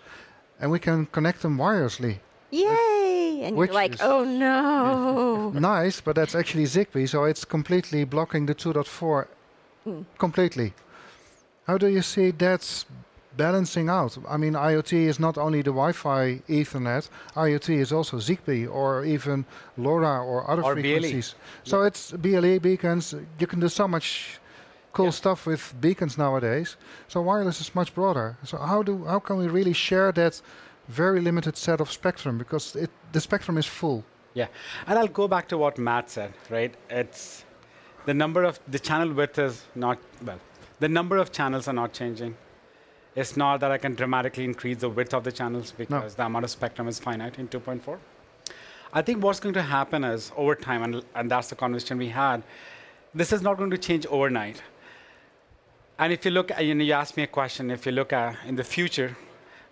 and 0.60 0.72
we 0.72 0.80
can 0.80 1.06
connect 1.08 1.42
them 1.42 1.58
wirelessly." 1.58 2.20
Yay! 2.52 3.42
And 3.44 3.56
Which 3.56 3.70
you're 3.70 3.76
like, 3.76 3.96
oh 4.02 4.24
no. 4.24 5.50
nice, 5.60 6.02
but 6.02 6.16
that's 6.16 6.36
actually 6.36 6.66
Zigbee, 6.66 7.08
so 7.08 7.24
it's 7.24 7.46
completely 7.46 8.04
blocking 8.04 8.46
the 8.46 8.56
2.4 8.56 9.28
completely. 10.18 10.74
How 11.68 11.78
do 11.78 11.88
you 11.88 12.02
see 12.02 12.32
that's 12.32 12.86
balancing 13.38 13.90
out? 13.90 14.18
I 14.28 14.38
mean, 14.38 14.54
IoT 14.54 14.94
is 14.94 15.20
not 15.20 15.38
only 15.38 15.62
the 15.62 15.72
Wi-Fi 15.72 16.42
Ethernet, 16.50 17.10
IoT 17.36 17.70
is 17.78 17.92
also 17.92 18.18
Zigbee 18.18 18.68
or 18.70 19.06
even 19.06 19.46
LoRa 19.78 20.24
or 20.26 20.50
other 20.50 20.64
Or 20.64 20.76
BLE. 20.76 20.82
frequencies. 20.82 21.36
So 21.64 21.84
it's 21.84 22.12
BLE 22.12 22.60
beacons. 22.60 23.16
You 23.40 23.48
can 23.48 23.60
do 23.60 23.70
so 23.70 23.88
much 23.88 24.40
cool 24.94 25.06
Yeah. 25.06 25.12
stuff 25.12 25.46
with 25.46 25.74
beacons 25.80 26.18
nowadays. 26.18 26.76
So 27.08 27.22
wireless 27.22 27.62
is 27.62 27.76
much 27.76 27.94
broader. 27.94 28.38
So 28.44 28.58
how 28.58 28.84
do 28.84 29.06
how 29.06 29.20
can 29.20 29.38
we 29.38 29.48
really 29.48 29.74
share 29.74 30.12
that 30.14 30.42
very 30.88 31.22
limited 31.22 31.56
set 31.58 31.80
of 31.82 31.92
spectrum 31.92 32.38
because 32.38 32.76
it, 32.76 32.90
the 33.12 33.20
spectrum 33.22 33.58
is 33.58 33.66
full? 33.68 34.04
Yeah, 34.34 34.48
and 34.88 34.98
I'll 35.00 35.08
go 35.22 35.28
back 35.28 35.48
to 35.50 35.58
what 35.58 35.78
Matt 35.78 36.10
said, 36.10 36.34
right? 36.50 36.74
It's 36.90 37.44
the 38.06 38.14
number 38.14 38.44
of 38.44 38.60
the 38.68 38.80
channel 38.80 39.14
width 39.14 39.38
is 39.40 39.66
not 39.76 39.98
well. 40.26 40.40
The 40.80 40.88
number 40.90 41.18
of 41.18 41.32
channels 41.32 41.68
are 41.68 41.74
not 41.74 41.94
changing. 41.94 42.36
It's 43.16 43.36
not 43.36 43.60
that 43.62 43.72
I 43.72 43.78
can 43.78 43.96
dramatically 43.96 44.44
increase 44.44 44.78
the 44.78 44.90
width 44.90 45.14
of 45.14 45.24
the 45.24 45.32
channels 45.32 45.74
because 45.78 46.16
the 46.16 46.26
amount 46.26 46.46
of 46.46 46.52
spectrum 46.52 46.88
is 46.88 47.00
finite 47.00 47.40
in 47.40 47.48
2.4. 47.48 47.98
I 48.94 49.02
think 49.02 49.24
what's 49.24 49.40
going 49.40 49.54
to 49.54 49.62
happen 49.62 50.04
is 50.04 50.32
over 50.36 50.56
time, 50.56 50.84
and, 50.84 51.04
and 51.16 51.30
that's 51.30 51.50
the 51.50 51.56
conversation 51.56 51.98
we 51.98 52.10
had. 52.10 52.44
This 53.14 53.32
is 53.32 53.42
not 53.42 53.58
going 53.58 53.72
to 53.72 53.78
change 53.78 54.06
overnight. 54.08 54.62
And 55.98 56.14
if 56.14 56.24
you 56.24 56.32
look, 56.32 56.52
at, 56.52 56.64
you 56.64 56.74
know, 56.76 56.84
you 56.84 56.94
asked 56.94 57.18
me 57.18 57.24
a 57.24 57.28
question. 57.28 57.72
If 57.72 57.86
you 57.86 57.92
look 57.92 58.14
at 58.14 58.38
in 58.46 58.56
the 58.56 58.64
future, 58.64 59.18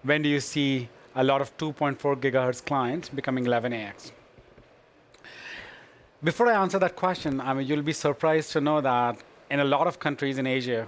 when 0.04 0.22
do 0.22 0.30
you 0.30 0.40
see 0.40 0.90
a 1.16 1.24
lot 1.24 1.42
of 1.42 1.56
2.4 1.58 1.98
gigahertz 2.18 2.64
clients 2.64 3.10
becoming 3.10 3.46
11ax? 3.46 4.12
Before 6.24 6.48
I 6.48 6.62
answer 6.62 6.80
that 6.80 6.96
question, 6.96 7.40
I 7.40 7.54
mean, 7.54 7.68
you'll 7.68 7.84
be 7.84 7.94
surprised 7.94 8.52
to 8.54 8.62
know 8.62 8.82
that 8.82 9.20
in 9.50 9.60
a 9.60 9.64
lot 9.64 9.88
of 9.88 10.00
countries 10.00 10.38
in 10.38 10.48
Asia, 10.48 10.88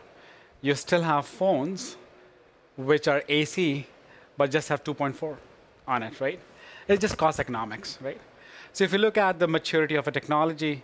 you 0.62 0.76
still 0.76 1.04
have 1.04 1.26
phones 1.26 1.98
which 2.80 3.10
are 3.10 3.24
AC, 3.28 3.86
but 4.38 4.50
just 4.50 4.70
have 4.70 4.84
2.4 4.84 5.36
on 5.86 6.04
it, 6.04 6.22
right? 6.22 6.40
It's 6.88 7.02
just 7.02 7.18
cost 7.18 7.40
economics, 7.40 7.98
right? 8.02 8.20
So 8.72 8.86
if 8.86 8.94
you 8.94 9.00
look 9.00 9.18
at 9.18 9.38
the 9.38 9.48
maturity 9.48 9.96
of 9.96 10.08
a 10.08 10.12
technology 10.12 10.84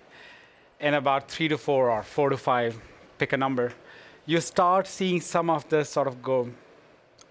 in 0.81 0.93
about 0.93 1.31
three 1.31 1.47
to 1.47 1.57
four 1.57 1.89
or 1.89 2.03
four 2.03 2.29
to 2.29 2.37
five, 2.37 2.77
pick 3.17 3.31
a 3.31 3.37
number, 3.37 3.71
you 4.25 4.41
start 4.41 4.87
seeing 4.87 5.21
some 5.21 5.49
of 5.49 5.69
this 5.69 5.89
sort 5.89 6.07
of 6.07 6.21
go, 6.21 6.49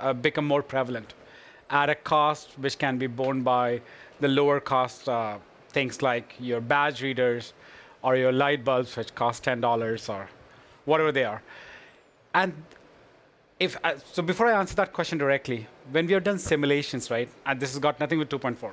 uh, 0.00 0.14
become 0.14 0.46
more 0.46 0.62
prevalent 0.62 1.12
at 1.68 1.90
a 1.90 1.94
cost 1.94 2.50
which 2.58 2.78
can 2.78 2.96
be 2.96 3.06
borne 3.06 3.42
by 3.42 3.82
the 4.20 4.28
lower 4.28 4.60
cost 4.60 5.08
uh, 5.08 5.36
things 5.68 6.00
like 6.00 6.34
your 6.38 6.60
badge 6.60 7.02
readers 7.02 7.52
or 8.00 8.16
your 8.16 8.32
light 8.32 8.64
bulbs, 8.64 8.96
which 8.96 9.14
cost 9.14 9.44
$10 9.44 10.08
or 10.08 10.28
whatever 10.86 11.12
they 11.12 11.24
are. 11.24 11.42
And 12.32 12.54
if 13.60 13.76
uh, 13.84 13.94
so, 14.12 14.22
before 14.22 14.46
I 14.46 14.58
answer 14.58 14.74
that 14.76 14.92
question 14.92 15.18
directly, 15.18 15.66
when 15.90 16.06
we 16.06 16.12
have 16.14 16.24
done 16.24 16.38
simulations, 16.38 17.10
right, 17.10 17.28
and 17.46 17.60
this 17.60 17.72
has 17.72 17.78
got 17.78 18.00
nothing 18.00 18.18
with 18.18 18.28
2.4, 18.28 18.72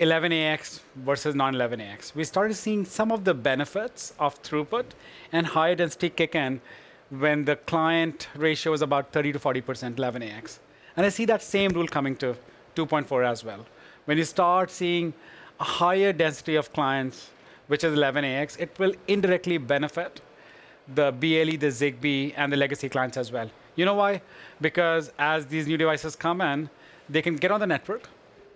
11ax 0.00 0.80
versus 0.96 1.34
non-11ax, 1.34 2.14
we 2.14 2.24
started 2.24 2.54
seeing 2.54 2.84
some 2.84 3.12
of 3.12 3.24
the 3.24 3.34
benefits 3.34 4.14
of 4.18 4.42
throughput 4.42 4.86
and 5.32 5.46
higher 5.48 5.74
density 5.74 6.08
kick 6.08 6.34
in 6.34 6.60
when 7.10 7.44
the 7.44 7.56
client 7.56 8.28
ratio 8.34 8.72
is 8.72 8.82
about 8.82 9.12
30 9.12 9.32
to 9.32 9.38
40 9.38 9.60
percent 9.60 9.96
11ax, 9.96 10.58
and 10.96 11.04
I 11.04 11.10
see 11.10 11.26
that 11.26 11.42
same 11.42 11.72
rule 11.72 11.88
coming 11.88 12.16
to 12.16 12.36
2.4 12.76 13.28
as 13.28 13.44
well. 13.44 13.66
When 14.06 14.16
you 14.16 14.24
start 14.24 14.70
seeing 14.70 15.12
a 15.58 15.64
higher 15.64 16.12
density 16.12 16.56
of 16.56 16.72
clients, 16.72 17.30
which 17.66 17.84
is 17.84 17.96
11ax, 17.96 18.58
it 18.58 18.78
will 18.78 18.94
indirectly 19.06 19.58
benefit 19.58 20.20
the 20.94 21.12
BLE, 21.12 21.56
the 21.58 21.68
ZigBee, 21.68 22.34
and 22.36 22.52
the 22.52 22.56
legacy 22.56 22.88
clients 22.88 23.16
as 23.16 23.30
well. 23.32 23.50
You 23.76 23.84
know 23.84 23.94
why? 23.94 24.22
Because 24.60 25.12
as 25.18 25.46
these 25.46 25.66
new 25.66 25.76
devices 25.76 26.16
come 26.16 26.40
in, 26.40 26.68
they 27.08 27.22
can 27.22 27.36
get 27.36 27.50
on 27.50 27.60
the 27.60 27.66
network, 27.66 28.08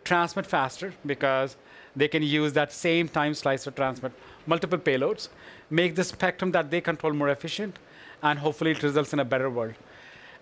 transmit 0.05 0.47
faster 0.47 0.93
because 1.07 1.57
they 1.97 2.09
can 2.09 2.23
use 2.23 2.53
that 2.53 2.73
same 2.73 3.09
time 3.09 3.35
slice 3.35 3.65
to 3.65 3.71
transmit 3.71 4.13
multiple 4.47 4.79
payloads, 4.79 5.29
make 5.71 5.95
the 5.95 6.05
spectrum 6.05 6.53
that 6.53 6.71
they 6.71 6.81
control 6.81 7.13
more 7.13 7.29
efficient, 7.29 7.79
and 8.23 8.39
hopefully 8.39 8.73
it 8.73 8.83
results 8.83 9.13
in 9.13 9.21
a 9.21 9.25
better 9.25 9.49
world. 9.49 9.75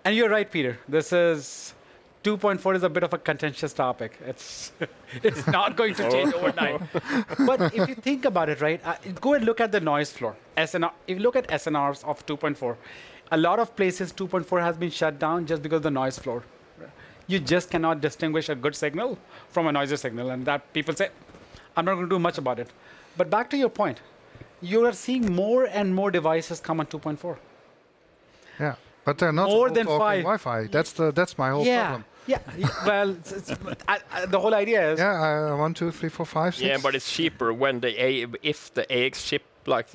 And 0.04 0.16
you're 0.16 0.28
right, 0.30 0.50
Peter. 0.50 0.78
This 0.88 1.12
is 1.12 1.74
2.4 2.24 2.76
is 2.76 2.82
a 2.82 2.88
bit 2.88 3.02
of 3.02 3.12
a 3.12 3.18
contentious 3.18 3.72
topic. 3.72 4.18
It's 4.26 4.72
it's 5.22 5.46
not 5.46 5.76
going 5.76 5.94
to 5.94 6.10
change 6.10 6.32
overnight. 6.34 6.80
but 7.46 7.74
if 7.74 7.88
you 7.88 7.94
think 7.94 8.24
about 8.24 8.48
it, 8.48 8.60
right, 8.60 8.80
uh, 8.84 8.96
go 9.20 9.34
and 9.34 9.44
look 9.44 9.60
at 9.60 9.72
the 9.72 9.80
noise 9.80 10.12
floor. 10.12 10.36
SNR, 10.56 10.92
if 11.06 11.18
you 11.18 11.22
look 11.22 11.36
at 11.36 11.48
SNRs 11.48 12.04
of 12.04 12.24
2.4, 12.26 12.76
a 13.32 13.36
lot 13.36 13.58
of 13.58 13.74
places 13.74 14.12
2.4 14.12 14.60
has 14.62 14.76
been 14.76 14.90
shut 14.90 15.18
down 15.18 15.46
just 15.46 15.62
because 15.62 15.78
of 15.78 15.82
the 15.82 15.90
noise 15.90 16.18
floor. 16.18 16.42
You 17.26 17.38
just 17.38 17.70
cannot 17.70 18.00
distinguish 18.00 18.48
a 18.48 18.54
good 18.54 18.76
signal 18.76 19.18
from 19.48 19.66
a 19.66 19.72
noisy 19.72 19.96
signal, 19.96 20.30
and 20.30 20.44
that 20.44 20.72
people 20.72 20.94
say, 20.94 21.08
I'm 21.76 21.84
not 21.84 21.94
going 21.94 22.06
to 22.08 22.10
do 22.10 22.18
much 22.18 22.38
about 22.38 22.58
it. 22.58 22.68
But 23.16 23.30
back 23.30 23.48
to 23.50 23.56
your 23.56 23.68
point, 23.68 24.00
you 24.60 24.84
are 24.86 24.92
seeing 24.92 25.32
more 25.32 25.64
and 25.64 25.94
more 25.94 26.10
devices 26.10 26.60
come 26.60 26.80
on 26.80 26.86
2.4. 26.86 27.36
Yeah, 28.60 28.74
but 29.04 29.18
they're 29.18 29.32
not 29.32 29.48
More 29.48 29.68
all 29.68 29.74
than 29.74 29.86
talking 29.86 29.98
five. 29.98 30.22
Wi-Fi. 30.22 30.66
That's 30.66 30.92
the 30.92 31.10
that's 31.12 31.36
my 31.38 31.50
whole 31.50 31.64
yeah, 31.64 31.82
problem. 31.82 32.04
Yeah. 32.26 32.38
well, 32.86 33.10
it's, 33.10 33.32
it's, 33.32 33.50
I, 33.88 33.98
I, 34.12 34.26
the 34.26 34.38
whole 34.40 34.54
idea 34.54 34.92
is 34.92 34.98
Yeah, 34.98 35.52
uh, 35.52 35.56
one, 35.56 35.74
two, 35.74 35.90
three, 35.90 36.08
four, 36.08 36.26
five, 36.26 36.54
six. 36.54 36.66
Yeah, 36.66 36.78
but 36.82 36.94
it's 36.94 37.10
cheaper 37.10 37.52
when 37.52 37.80
the 37.80 37.92
A 38.02 38.26
if 38.42 38.72
the 38.74 38.84
AX 38.92 39.24
chip 39.24 39.42
like 39.66 39.86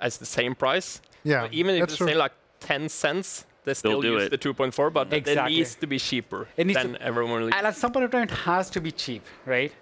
as 0.00 0.18
the 0.18 0.26
same 0.26 0.54
price. 0.54 1.00
yeah, 1.24 1.42
But 1.42 1.52
even 1.54 1.74
if 1.76 1.80
that's 1.80 1.98
they 1.98 2.06
say 2.06 2.14
like 2.14 2.32
10 2.60 2.88
cents, 2.88 3.44
they 3.64 3.74
still 3.74 4.00
do 4.02 4.12
use 4.14 4.24
it. 4.24 4.30
the 4.30 4.38
2.4, 4.38 4.92
but 4.92 5.12
it 5.12 5.26
needs 5.48 5.74
to 5.76 5.86
be 5.86 5.98
cheaper 5.98 6.48
It 6.56 6.66
needs 6.66 6.82
than 6.82 6.94
to- 6.94 7.02
everyone. 7.02 7.42
will- 7.42 7.54
And 7.54 7.66
at 7.66 7.76
some 7.76 7.92
point 7.92 8.04
in 8.06 8.10
time, 8.10 8.22
it 8.24 8.30
has 8.30 8.68
to 8.70 8.80
be 8.80 8.90
cheap, 8.90 9.24
right? 9.46 9.72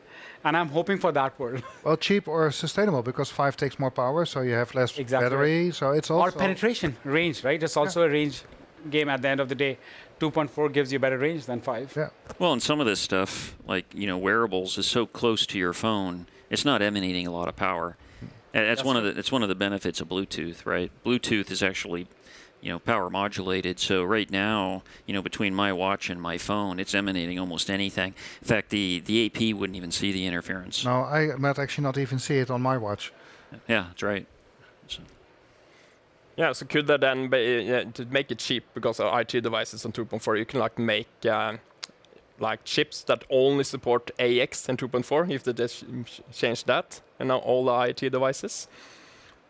And 0.45 0.57
I'm 0.57 0.69
hoping 0.69 0.99
for 0.99 1.13
that 1.13 1.39
world. 1.39 1.63
well, 1.85 1.97
cheap 1.97 2.27
or 2.29 2.51
sustainable 2.51 3.03
because 3.03 3.29
five 3.31 3.57
takes 3.57 3.79
more 3.79 3.91
power, 3.91 4.25
so 4.27 4.41
you 4.41 4.53
have 4.55 4.75
less 4.75 4.99
Exactly 4.99 5.29
battery. 5.31 5.71
So 5.73 5.91
it's 5.93 6.11
also 6.11 6.29
or 6.29 6.39
penetration, 6.39 6.97
range, 7.05 7.45
right? 7.45 7.63
It's 7.63 7.77
also 7.77 8.03
a 8.03 8.09
range 8.09 8.43
game 8.89 9.09
at 9.09 9.23
the 9.23 9.29
end 9.29 9.41
of 9.41 9.49
the 9.49 9.55
day. 9.55 9.79
2.4 10.21 10.73
gives 10.73 10.93
you 10.93 10.99
better 10.99 11.19
range 11.19 11.47
than 11.47 11.61
5. 11.61 11.95
Yeah, 11.97 12.09
Well, 12.39 12.53
and 12.53 12.63
some 12.63 12.79
of 12.79 12.87
this 12.87 13.01
stuff, 13.01 13.57
like 13.67 13.87
you 13.95 14.07
know, 14.07 14.19
wearables, 14.19 14.77
is 14.79 14.87
so 14.87 15.07
close 15.07 15.47
to 15.47 15.59
your 15.59 15.73
phone, 15.73 16.27
it's 16.51 16.65
not 16.65 16.83
emanating 16.83 17.27
a 17.27 17.31
lot 17.31 17.49
of 17.49 17.57
power. 17.57 17.97
And 18.53 18.67
that's, 18.67 18.83
one 18.83 18.97
of 18.97 19.05
the 19.05 19.13
that's 19.13 19.31
one 19.31 19.43
of 19.43 19.49
the 19.49 19.55
benefits 19.55 20.01
of 20.01 20.09
Bluetooth, 20.09 20.67
right? 20.67 20.91
Bluetooth 21.07 21.51
is 21.53 21.63
actually, 21.63 22.09
you 22.61 22.69
know, 22.71 22.81
power 22.81 23.09
modulated. 23.09 23.79
So 23.79 24.03
right 24.03 24.29
now, 24.29 24.83
you 25.07 25.15
know, 25.15 25.23
between 25.23 25.55
my 25.55 25.73
watch 25.73 26.11
and 26.11 26.21
my 26.21 26.37
phone, 26.37 26.81
it's 26.81 26.93
emanating 26.93 27.39
almost 27.39 27.71
anything. 27.71 28.13
In 28.43 28.49
fact, 28.49 28.71
the 28.71 29.01
the 29.07 29.27
AP 29.27 29.55
wouldn't 29.57 29.77
even 29.77 29.93
see 29.93 30.11
the 30.11 30.27
interference. 30.27 30.85
no, 30.85 31.05
I 31.05 31.37
might 31.37 31.59
actually 31.61 31.85
not 31.85 31.97
even 31.97 32.19
see 32.19 32.39
it 32.39 32.51
on 32.51 32.61
my 32.61 32.77
watch. 32.77 33.13
Yeah, 33.69 33.85
that's 33.89 34.03
right. 34.03 34.27
Yeah, 36.37 36.53
so 36.53 36.65
could 36.67 36.87
that 36.87 37.01
then 37.01 37.29
be 37.29 37.65
yeah, 37.67 37.85
to 37.85 38.05
make 38.07 38.31
it 38.31 38.39
cheap 38.39 38.65
because 38.75 39.01
of 39.01 39.13
IT 39.19 39.43
devices 39.43 39.85
on 39.85 39.93
2.4, 39.93 40.39
you 40.39 40.45
can 40.47 40.61
like 40.61 40.79
make 40.79 41.09
uh, 41.29 41.57
like 42.39 42.65
chips 42.65 43.03
that 43.05 43.25
only 43.31 43.65
support 43.65 44.11
AX 44.19 44.69
and 44.69 44.79
2.4 44.79 45.31
if 45.31 45.43
they 45.45 45.53
just 45.53 45.85
change 46.33 46.65
that, 46.65 47.01
and 47.19 47.29
now 47.29 47.39
all 47.39 47.65
the 47.67 47.73
IT 47.91 48.11
devices. 48.11 48.69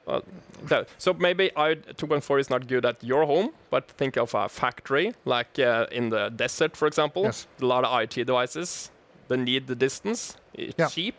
Well, 0.06 0.24
that- 0.64 0.88
so 0.98 1.12
maybe 1.12 1.50
I 1.56 1.74
2.4 1.74 2.40
is 2.40 2.50
not 2.50 2.66
good 2.66 2.84
at 2.84 3.04
your 3.04 3.26
home, 3.26 3.50
but 3.70 3.88
think 3.90 4.16
of 4.16 4.34
a 4.34 4.48
factory 4.48 5.12
like 5.24 5.58
uh, 5.58 5.86
in 5.92 6.08
the 6.10 6.30
desert, 6.30 6.76
for 6.76 6.88
example. 6.88 7.22
Yes. 7.24 7.46
A 7.60 7.64
lot 7.64 7.84
of 7.84 8.00
IT 8.02 8.24
devices. 8.26 8.90
They 9.28 9.36
need 9.36 9.66
the 9.68 9.76
distance. 9.76 10.36
It's 10.54 10.74
Yeah. 10.78 10.88
cheap, 10.88 11.14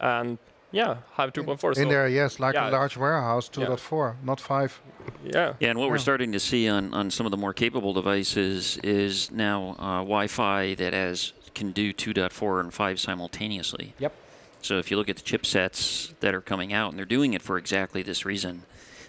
and 0.00 0.36
yeah, 0.72 0.96
have 1.16 1.32
2.4. 1.32 1.68
In 1.70 1.74
so 1.84 1.88
there, 1.88 2.08
yes, 2.08 2.38
like 2.38 2.54
yeah. 2.54 2.68
a 2.68 2.70
large 2.70 2.98
warehouse, 2.98 3.48
Yeah. 3.56 3.66
2.4, 3.68 4.16
not 4.22 4.40
5. 4.40 4.82
Yeah. 5.24 5.54
Yeah, 5.60 5.70
and 5.70 5.78
what 5.78 5.90
we're 5.90 5.98
starting 5.98 6.32
to 6.32 6.40
see 6.40 6.68
on, 6.68 6.92
on 6.94 7.10
some 7.10 7.26
of 7.26 7.30
the 7.30 7.36
more 7.36 7.52
capable 7.52 7.92
devices 7.92 8.78
is 8.78 9.30
now 9.30 9.76
uh, 9.78 9.98
Wi-Fi 9.98 10.74
that 10.74 10.92
has 10.92 11.32
can 11.54 11.72
do 11.72 11.92
2.4 11.92 12.60
and 12.60 12.72
5 12.72 13.00
simultaneously. 13.00 13.94
Yep. 13.98 14.14
So 14.60 14.78
if 14.78 14.90
you 14.90 14.96
look 14.96 15.08
at 15.08 15.16
the 15.16 15.22
chipsets 15.22 16.12
that 16.20 16.34
are 16.34 16.40
coming 16.40 16.72
out, 16.72 16.90
and 16.90 16.98
they're 16.98 17.06
doing 17.06 17.32
it 17.32 17.42
for 17.42 17.56
exactly 17.56 18.02
this 18.02 18.24
reason, 18.24 18.62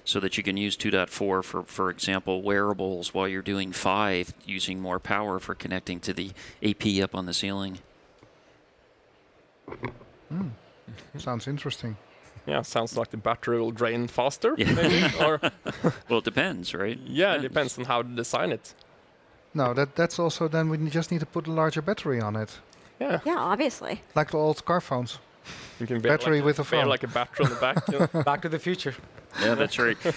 so 0.05 0.21
that 0.21 0.37
you 0.37 0.43
can 0.43 0.55
use 0.55 0.77
2.4 0.77 1.09
for, 1.09 1.43
for 1.43 1.89
example, 1.89 2.41
wearables 2.41 3.13
while 3.13 3.27
you're 3.27 3.41
doing 3.41 3.73
5, 3.73 4.33
using 4.45 4.79
more 4.79 4.99
power 4.99 5.39
for 5.39 5.53
connecting 5.53 5.99
to 5.99 6.13
the 6.13 6.31
AP 6.63 7.03
up 7.03 7.13
on 7.13 7.25
the 7.25 7.33
ceiling. 7.33 7.79
Sounds 11.17 11.47
interesting. 11.47 11.97
Yeah, 12.47 12.61
sounds 12.63 12.95
like 12.97 13.09
the 13.09 13.17
battery 13.17 13.59
will 13.59 13.71
drain 13.71 14.07
faster, 14.07 14.55
Yeah. 14.57 14.71
maybe. 14.73 15.03
or 15.25 15.39
Well, 16.09 16.19
it 16.19 16.25
depends, 16.25 16.73
right? 16.73 16.97
yeah, 17.05 17.35
it 17.35 17.41
depends 17.41 17.77
on 17.77 17.85
how 17.85 18.01
to 18.03 18.09
design 18.15 18.51
it. 18.51 18.73
No, 19.53 19.73
that 19.73 19.95
that's 19.95 20.19
also 20.19 20.47
then 20.47 20.69
we 20.69 20.77
just 20.89 21.11
need 21.11 21.19
to 21.19 21.25
put 21.25 21.47
a 21.47 21.51
larger 21.51 21.81
battery 21.81 22.21
on 22.21 22.35
it, 22.35 22.59
Yeah, 23.01 23.19
Yeah, 23.25 23.37
obviously. 23.39 24.01
like 24.15 24.31
the 24.31 24.37
old 24.37 24.63
car 24.65 24.81
phones. 24.81 25.19
you 25.79 25.87
can 25.87 25.99
Battery 26.01 26.37
like, 26.37 26.45
with 26.45 26.59
a 26.59 26.63
bear 26.63 26.81
phone. 26.81 26.89
like 26.89 27.03
a 27.03 27.07
battery 27.07 27.45
on 27.45 27.51
the 27.53 27.59
back. 27.59 27.87
you 27.91 27.99
know. 27.99 28.23
Back 28.31 28.41
to 28.41 28.49
the 28.49 28.59
future. 28.59 28.95
Yeah, 29.41 29.55
that's 29.55 29.77
right. 29.79 29.97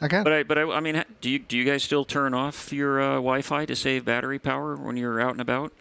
Okay. 0.00 0.22
But 0.22 0.32
I, 0.32 0.42
but 0.44 0.58
I, 0.58 0.62
I 0.62 0.80
mean, 0.80 1.04
do 1.20 1.28
you 1.28 1.40
do 1.40 1.56
you 1.58 1.64
guys 1.64 1.82
still 1.82 2.04
turn 2.04 2.32
off 2.32 2.72
your 2.72 3.00
uh, 3.02 3.14
Wi-Fi 3.16 3.64
to 3.66 3.74
save 3.74 4.04
battery 4.04 4.38
power 4.38 4.76
when 4.76 4.96
you're 4.96 5.20
out 5.20 5.32
and 5.32 5.40
about? 5.40 5.72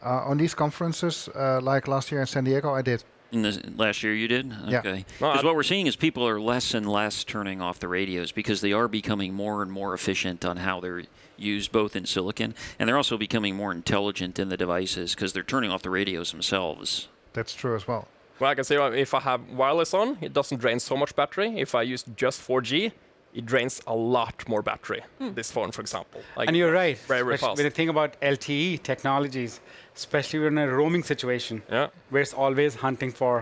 uh, 0.00 0.30
on 0.30 0.38
these 0.38 0.54
conferences, 0.54 1.28
uh, 1.34 1.60
like 1.60 1.88
last 1.88 2.12
year 2.12 2.20
in 2.20 2.26
San 2.28 2.44
Diego, 2.44 2.72
I 2.72 2.82
did. 2.82 3.02
In 3.30 3.42
the 3.42 3.62
last 3.76 4.02
year, 4.02 4.14
you 4.14 4.26
did. 4.26 4.52
Yeah. 4.66 4.78
Okay. 4.78 5.04
Because 5.18 5.42
I- 5.42 5.44
what 5.44 5.54
we're 5.54 5.62
seeing 5.62 5.86
is 5.86 5.96
people 5.96 6.26
are 6.26 6.40
less 6.40 6.72
and 6.72 6.90
less 6.90 7.24
turning 7.24 7.60
off 7.60 7.78
the 7.78 7.88
radios 7.88 8.32
because 8.32 8.60
they 8.62 8.72
are 8.72 8.88
becoming 8.88 9.34
more 9.34 9.62
and 9.62 9.70
more 9.70 9.92
efficient 9.92 10.44
on 10.44 10.56
how 10.58 10.80
they're 10.80 11.02
used, 11.36 11.70
both 11.70 11.94
in 11.94 12.06
silicon, 12.06 12.54
and 12.78 12.88
they're 12.88 12.96
also 12.96 13.16
becoming 13.18 13.54
more 13.54 13.70
intelligent 13.70 14.38
in 14.38 14.48
the 14.48 14.56
devices 14.56 15.14
because 15.14 15.32
they're 15.34 15.42
turning 15.42 15.70
off 15.70 15.82
the 15.82 15.90
radios 15.90 16.30
themselves. 16.32 17.08
That's 17.34 17.54
true 17.54 17.76
as 17.76 17.86
well. 17.86 18.08
Well, 18.40 18.50
I 18.50 18.54
can 18.54 18.64
say 18.64 18.76
if 19.00 19.12
I 19.14 19.20
have 19.20 19.42
wireless 19.50 19.92
on, 19.92 20.16
it 20.20 20.32
doesn't 20.32 20.58
drain 20.58 20.80
so 20.80 20.96
much 20.96 21.14
battery. 21.14 21.58
If 21.58 21.74
I 21.74 21.82
use 21.82 22.04
just 22.16 22.40
4G, 22.40 22.92
it 23.34 23.44
drains 23.44 23.82
a 23.86 23.94
lot 23.94 24.48
more 24.48 24.62
battery. 24.62 25.02
Hmm. 25.18 25.34
This 25.34 25.50
phone, 25.50 25.70
for 25.70 25.80
example. 25.82 26.22
Like, 26.36 26.48
And 26.48 26.56
you're 26.56 26.72
right. 26.72 26.96
Very, 26.98 27.22
very 27.22 27.34
especially 27.34 27.48
fast. 27.50 27.56
When 27.58 27.64
you 27.66 27.70
think 27.70 27.90
about 27.90 28.20
LTE 28.22 28.82
technologies, 28.82 29.60
especially 30.02 30.40
when 30.44 30.56
in 30.58 30.68
a 30.68 30.76
roaming 30.80 31.02
situation, 31.12 31.62
yeah, 31.70 31.88
where 32.10 32.22
it's 32.26 32.34
always 32.44 32.72
hunting 32.86 33.10
for 33.20 33.34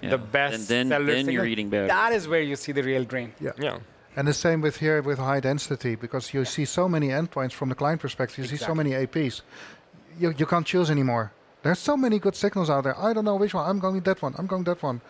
Yeah. 0.00 0.10
the 0.14 0.18
best 0.38 0.54
And 0.54 0.62
then- 0.72 0.88
cellular 0.88 1.14
then 1.14 1.28
you're 1.34 1.50
eating 1.52 1.68
battery. 1.70 1.88
That 1.88 2.12
is 2.18 2.22
where 2.32 2.42
you 2.50 2.56
see 2.64 2.72
the 2.78 2.82
real 2.82 3.04
drain. 3.12 3.30
yeah. 3.40 3.78
And 4.16 4.26
the 4.26 4.34
same 4.46 4.60
with 4.66 4.76
here 4.84 5.00
with 5.10 5.18
high 5.18 5.40
density, 5.50 5.94
because 6.04 6.24
you 6.34 6.44
see 6.44 6.64
so 6.64 6.88
many 6.88 7.08
endpoints 7.20 7.52
from 7.58 7.68
the 7.68 7.74
client 7.82 8.00
perspective. 8.00 8.38
You 8.44 8.48
see 8.56 8.64
so 8.70 8.74
many 8.74 8.90
APs. 9.02 9.42
You, 10.22 10.28
you 10.40 10.46
can't 10.52 10.66
choose 10.66 10.90
anymore. 10.90 11.30
There's 11.62 11.80
so 11.80 11.96
many 11.96 12.20
good 12.20 12.36
signals 12.36 12.70
out 12.70 12.84
there. 12.84 12.98
I 12.98 13.12
don't 13.12 13.24
know 13.24 13.34
which 13.34 13.52
one. 13.52 13.68
I'm 13.68 13.80
going 13.80 14.00
that 14.00 14.22
one. 14.22 14.34
I'm 14.38 14.46
going 14.46 14.62
that 14.64 14.80
one. 14.80 15.00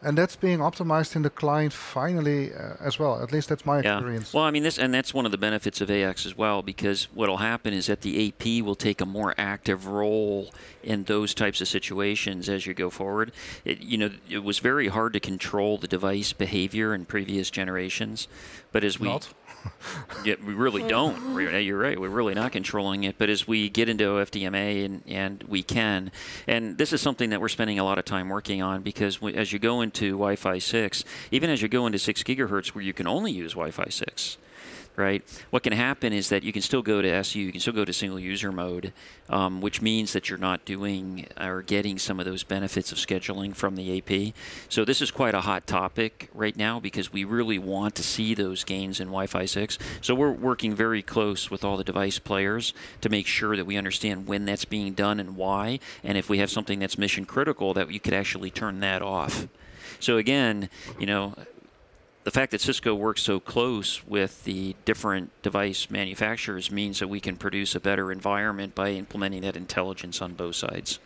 And 0.00 0.16
that's 0.16 0.36
being 0.36 0.60
optimized 0.60 1.16
in 1.16 1.22
the 1.22 1.30
client 1.30 1.72
finally 1.72 2.54
uh, 2.54 2.74
as 2.80 2.98
well. 2.98 3.22
At 3.22 3.30
least 3.30 3.50
that's 3.50 3.66
my 3.66 3.80
experience. 3.80 4.32
Well, 4.32 4.44
I 4.44 4.50
mean, 4.50 4.62
this 4.62 4.78
and 4.78 4.94
that's 4.94 5.12
one 5.12 5.26
of 5.26 5.32
the 5.32 5.38
benefits 5.38 5.80
of 5.80 5.90
AX 5.90 6.24
as 6.24 6.36
well, 6.36 6.62
because 6.62 7.08
what'll 7.12 7.38
happen 7.38 7.74
is 7.74 7.86
that 7.86 8.00
the 8.00 8.28
AP 8.28 8.64
will 8.64 8.76
take 8.76 9.00
a 9.00 9.06
more 9.06 9.34
active 9.36 9.86
role 9.86 10.50
in 10.82 11.04
those 11.04 11.34
types 11.34 11.60
of 11.60 11.68
situations 11.68 12.48
as 12.48 12.64
you 12.64 12.74
go 12.74 12.88
forward. 12.90 13.32
It, 13.64 13.80
you 13.80 13.98
know, 13.98 14.10
it 14.30 14.44
was 14.44 14.60
very 14.60 14.88
hard 14.88 15.12
to 15.12 15.20
control 15.20 15.76
the 15.76 15.88
device 15.88 16.32
behavior 16.32 16.94
in 16.94 17.04
previous 17.04 17.50
generations, 17.50 18.28
but 18.72 18.82
as 18.82 18.98
we 18.98 19.08
Not. 19.08 19.28
yeah, 20.24 20.34
we 20.44 20.54
really 20.54 20.86
don't. 20.86 21.38
You're 21.40 21.78
right. 21.78 22.00
We're 22.00 22.08
really 22.08 22.34
not 22.34 22.52
controlling 22.52 23.04
it. 23.04 23.16
But 23.18 23.28
as 23.28 23.46
we 23.46 23.68
get 23.68 23.88
into 23.88 24.04
OFDMA 24.04 24.84
and, 24.84 25.02
and 25.06 25.44
we 25.44 25.62
can, 25.62 26.10
and 26.46 26.78
this 26.78 26.92
is 26.92 27.00
something 27.00 27.30
that 27.30 27.40
we're 27.40 27.48
spending 27.48 27.78
a 27.78 27.84
lot 27.84 27.98
of 27.98 28.04
time 28.04 28.28
working 28.28 28.62
on 28.62 28.82
because 28.82 29.20
we, 29.20 29.34
as 29.34 29.52
you 29.52 29.58
go 29.58 29.80
into 29.80 30.12
Wi-Fi 30.12 30.58
6, 30.58 31.04
even 31.30 31.50
as 31.50 31.62
you 31.62 31.68
go 31.68 31.86
into 31.86 31.98
6 31.98 32.22
gigahertz 32.22 32.68
where 32.68 32.82
you 32.82 32.92
can 32.92 33.06
only 33.06 33.32
use 33.32 33.52
Wi-Fi 33.52 33.88
6, 33.88 34.38
right? 34.98 35.22
What 35.50 35.62
can 35.62 35.72
happen 35.72 36.12
is 36.12 36.28
that 36.28 36.42
you 36.42 36.52
can 36.52 36.62
still 36.62 36.82
go 36.82 37.00
to 37.00 37.08
SU, 37.08 37.38
you 37.38 37.52
can 37.52 37.60
still 37.60 37.72
go 37.72 37.84
to 37.84 37.92
single 37.92 38.18
user 38.18 38.50
mode, 38.50 38.92
um, 39.30 39.60
which 39.60 39.80
means 39.80 40.12
that 40.12 40.28
you're 40.28 40.38
not 40.38 40.64
doing 40.64 41.26
or 41.40 41.62
getting 41.62 41.98
some 41.98 42.18
of 42.18 42.26
those 42.26 42.42
benefits 42.42 42.90
of 42.92 42.98
scheduling 42.98 43.54
from 43.54 43.76
the 43.76 43.98
AP. 43.98 44.34
So 44.68 44.84
this 44.84 45.00
is 45.00 45.10
quite 45.10 45.34
a 45.34 45.40
hot 45.40 45.66
topic 45.66 46.28
right 46.34 46.56
now 46.56 46.80
because 46.80 47.12
we 47.12 47.24
really 47.24 47.58
want 47.58 47.94
to 47.94 48.02
see 48.02 48.34
those 48.34 48.64
gains 48.64 49.00
in 49.00 49.08
Wi-Fi 49.08 49.44
6. 49.44 49.78
So 50.00 50.14
we're 50.14 50.32
working 50.32 50.74
very 50.74 51.02
close 51.02 51.50
with 51.50 51.64
all 51.64 51.76
the 51.76 51.84
device 51.84 52.18
players 52.18 52.74
to 53.00 53.08
make 53.08 53.26
sure 53.26 53.56
that 53.56 53.66
we 53.66 53.76
understand 53.76 54.26
when 54.26 54.44
that's 54.44 54.64
being 54.64 54.94
done 54.94 55.20
and 55.20 55.36
why, 55.36 55.78
and 56.02 56.18
if 56.18 56.28
we 56.28 56.38
have 56.38 56.50
something 56.50 56.78
that's 56.80 56.98
mission 56.98 57.24
critical, 57.24 57.72
that 57.74 57.90
you 57.90 58.00
could 58.00 58.14
actually 58.14 58.50
turn 58.50 58.80
that 58.80 59.02
off. 59.02 59.46
So 60.00 60.16
again, 60.16 60.70
you 60.98 61.06
know, 61.06 61.34
the 62.28 62.32
fact 62.32 62.50
that 62.52 62.60
Cisco 62.60 62.94
works 62.94 63.22
so 63.22 63.40
close 63.40 64.06
with 64.06 64.44
the 64.44 64.76
different 64.84 65.30
device 65.40 65.88
manufacturers 65.88 66.70
means 66.70 66.98
that 66.98 67.08
we 67.08 67.20
can 67.20 67.36
produce 67.38 67.74
a 67.74 67.80
better 67.80 68.12
environment 68.12 68.74
by 68.74 68.90
implementing 68.90 69.40
that 69.40 69.56
intelligence 69.56 70.20
on 70.20 70.34
both 70.34 70.54
sides. 70.54 70.98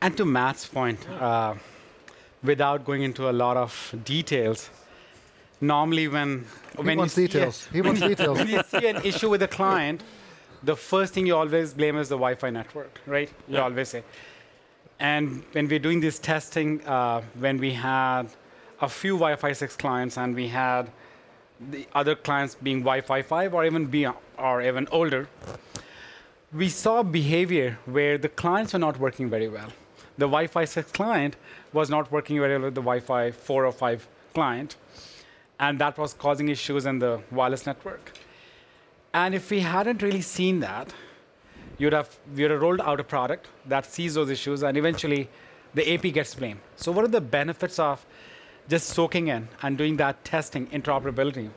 And 0.00 0.16
to 0.16 0.24
Matt's 0.24 0.68
point, 0.68 1.00
uh, 1.10 1.54
without 2.44 2.84
going 2.84 3.02
into 3.02 3.28
a 3.28 3.32
lot 3.32 3.56
of 3.56 3.72
details, 4.04 4.70
normally 5.60 6.06
when 6.06 6.46
he 6.76 6.82
when 6.82 6.98
wants 6.98 7.18
you 7.18 7.22
see 7.22 7.24
a- 7.24 7.28
details. 7.40 7.68
He 7.72 7.82
wants 7.82 8.00
details. 8.12 8.38
when 8.38 8.46
you 8.46 8.62
see 8.68 8.86
an 8.86 8.98
issue 9.04 9.28
with 9.28 9.42
a 9.42 9.48
client, 9.48 10.04
the 10.62 10.76
first 10.76 11.12
thing 11.12 11.26
you 11.26 11.34
always 11.34 11.74
blame 11.74 11.96
is 11.96 12.08
the 12.08 12.14
Wi-Fi 12.14 12.50
network, 12.50 13.00
right? 13.06 13.30
You 13.48 13.58
always 13.58 13.88
say. 13.88 14.04
And 15.00 15.42
when 15.50 15.66
we're 15.66 15.80
doing 15.88 15.98
this 15.98 16.20
testing, 16.20 16.86
uh, 16.86 17.22
when 17.40 17.58
we 17.58 17.72
had 17.72 18.28
a 18.80 18.88
few 18.88 19.14
Wi-Fi 19.14 19.52
6 19.52 19.76
clients 19.76 20.18
and 20.18 20.34
we 20.34 20.48
had 20.48 20.90
the 21.70 21.86
other 21.94 22.14
clients 22.14 22.54
being 22.54 22.80
Wi-Fi 22.80 23.22
5 23.22 23.54
or 23.54 23.64
even 23.64 23.86
beyond, 23.86 24.16
or 24.38 24.62
even 24.62 24.88
older, 24.90 25.28
we 26.52 26.68
saw 26.68 27.02
behavior 27.02 27.78
where 27.86 28.18
the 28.18 28.28
clients 28.28 28.72
were 28.72 28.78
not 28.78 28.98
working 28.98 29.28
very 29.28 29.48
well. 29.48 29.70
The 30.18 30.26
Wi-Fi 30.26 30.64
6 30.64 30.92
client 30.92 31.36
was 31.72 31.90
not 31.90 32.10
working 32.12 32.38
very 32.38 32.54
well 32.54 32.66
with 32.66 32.74
the 32.74 32.80
Wi-Fi 32.80 33.32
4 33.32 33.66
or 33.66 33.72
5 33.72 34.08
client, 34.32 34.76
and 35.58 35.78
that 35.80 35.98
was 35.98 36.14
causing 36.14 36.48
issues 36.48 36.86
in 36.86 36.98
the 36.98 37.20
wireless 37.30 37.66
network. 37.66 38.12
And 39.12 39.34
if 39.34 39.50
we 39.50 39.60
hadn't 39.60 40.02
really 40.02 40.20
seen 40.20 40.60
that, 40.60 40.92
you'd 41.78 41.92
have 41.92 42.16
you'd 42.34 42.50
have 42.50 42.60
rolled 42.60 42.80
out 42.80 43.00
a 43.00 43.04
product 43.04 43.48
that 43.66 43.86
sees 43.86 44.14
those 44.14 44.30
issues, 44.30 44.62
and 44.62 44.76
eventually, 44.76 45.28
the 45.74 45.94
AP 45.94 46.12
gets 46.12 46.34
blamed. 46.34 46.60
So, 46.76 46.92
what 46.92 47.04
are 47.04 47.08
the 47.08 47.20
benefits 47.20 47.78
of 47.78 48.04
just 48.68 48.88
soaking 48.88 49.28
in 49.28 49.48
and 49.62 49.78
doing 49.78 49.96
that 49.96 50.24
testing 50.24 50.66
interoperability 50.68 51.50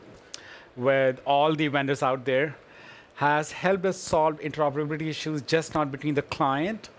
with 0.75 1.19
all 1.25 1.55
the 1.55 1.67
vendors 1.67 2.03
out 2.03 2.25
there? 2.25 2.55
Has 3.15 3.51
helped 3.51 3.85
us 3.85 3.97
solve 3.97 4.39
interoperability 4.41 5.07
issues 5.07 5.41
just 5.41 5.73
not 5.73 5.91
between 5.91 6.13
the 6.13 6.21
client 6.21 6.89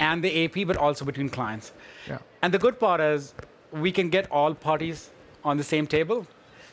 and 0.00 0.24
the 0.24 0.44
AP, 0.44 0.66
but 0.66 0.76
also 0.76 1.04
between 1.04 1.28
clients. 1.28 1.72
Yeah. 2.06 2.18
And 2.42 2.54
the 2.54 2.58
good 2.58 2.80
part 2.80 3.00
is 3.00 3.34
we 3.72 3.92
can 3.92 4.08
get 4.08 4.30
all 4.30 4.54
parties 4.54 5.10
on 5.44 5.56
the 5.56 5.64
same 5.64 5.86
table 5.86 6.26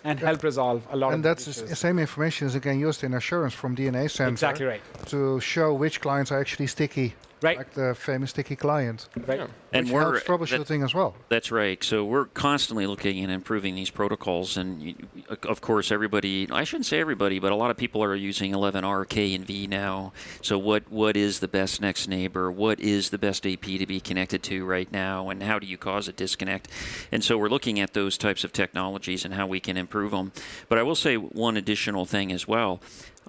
and 0.04 0.20
help 0.20 0.44
resolve 0.44 0.88
a 0.92 0.96
lot 0.96 1.14
And 1.14 1.18
of 1.18 1.24
that's 1.24 1.46
the 1.46 1.76
same 1.76 1.98
information 2.00 2.48
is 2.48 2.56
again 2.56 2.80
used 2.80 3.04
in 3.04 3.16
assurance 3.16 3.54
from 3.54 3.76
DNA 3.76 4.10
Center 4.10 4.32
Exactly 4.32 4.66
right. 4.66 4.82
to 5.08 5.40
show 5.42 5.74
which 5.74 6.00
clients 6.00 6.32
are 6.32 6.40
actually 6.40 6.68
sticky, 6.68 7.16
Right. 7.42 7.58
like 7.58 7.74
the 7.74 7.94
famous 7.94 8.32
sticky 8.32 8.56
client, 8.56 9.08
right. 9.28 9.40
Yeah. 9.40 9.48
And 9.74 9.88
which 9.88 9.94
we're 9.94 10.20
helps 10.20 10.26
troubleshooting 10.52 10.84
as 10.84 10.94
well. 10.94 11.16
That's 11.30 11.52
right. 11.52 11.84
So 11.84 12.04
we're 12.06 12.26
constantly 12.26 12.88
looking 12.88 13.22
and 13.24 13.32
improving 13.32 13.76
these 13.76 13.90
protocols, 13.90 14.58
and 14.58 14.82
you- 14.82 14.96
of 15.44 15.60
course, 15.62 15.92
everybody—I 15.92 16.64
shouldn't 16.64 16.86
say 16.86 17.00
everybody, 17.00 17.40
but 17.40 17.52
a 17.52 17.56
lot 17.56 17.72
of 17.72 17.78
people 17.78 18.02
are 18.04 18.16
using 18.16 18.54
11R, 18.54 19.06
K, 19.08 19.34
and 19.36 19.46
V 19.46 19.68
now. 19.68 20.14
So 20.42 20.58
what 20.58 20.90
what 20.90 21.18
is 21.18 21.40
the 21.40 21.48
best 21.48 21.82
next 21.82 22.08
neighbor? 22.08 22.50
What 22.52 22.80
is 22.80 23.10
the 23.10 23.18
best 23.18 23.46
AP 23.46 23.62
to 23.80 23.86
be 23.86 24.00
connected 24.00 24.42
to 24.44 24.66
right 24.66 24.92
now? 24.92 25.30
And 25.30 25.44
how 25.44 25.60
do 25.60 25.68
you 25.68 25.78
cause 25.78 26.08
a 26.08 26.14
disconnect? 26.14 26.70
And 27.12 27.24
so 27.24 27.38
we're 27.38 27.50
looking 27.50 27.80
at 27.80 27.94
those 27.94 28.18
types 28.18 28.44
of 28.44 28.54
technologies 28.54 29.26
and 29.26 29.34
how 29.34 29.46
we 29.46 29.60
can 29.60 29.78
improve 29.78 30.12
them. 30.12 30.32
But 30.70 30.78
I 30.80 30.84
will 30.84 30.96
say 30.96 31.16
one 31.18 31.58
additional 31.58 32.06
thing 32.06 32.32
as 32.32 32.48
well. 32.48 32.80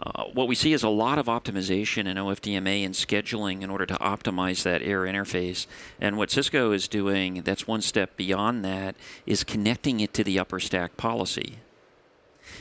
Uh, 0.00 0.24
what 0.24 0.46
we 0.46 0.54
see 0.54 0.74
is 0.74 0.82
a 0.82 0.88
lot 0.88 1.18
of 1.18 1.26
optimization 1.26 2.06
in 2.06 2.18
OFDMA 2.18 2.84
and 2.84 2.94
scheduling 2.94 3.62
in 3.62 3.70
order 3.70 3.86
to 3.86 3.94
optimize 3.94 4.62
that 4.62 4.82
air 4.82 5.02
interface. 5.02 5.66
And 6.00 6.18
what 6.18 6.30
Cisco 6.30 6.72
is 6.72 6.86
doing, 6.86 7.42
that's 7.42 7.66
one 7.66 7.80
step 7.80 8.16
beyond 8.16 8.64
that, 8.64 8.94
is 9.24 9.42
connecting 9.42 10.00
it 10.00 10.12
to 10.14 10.24
the 10.24 10.38
upper 10.38 10.60
stack 10.60 10.96
policy. 10.96 11.58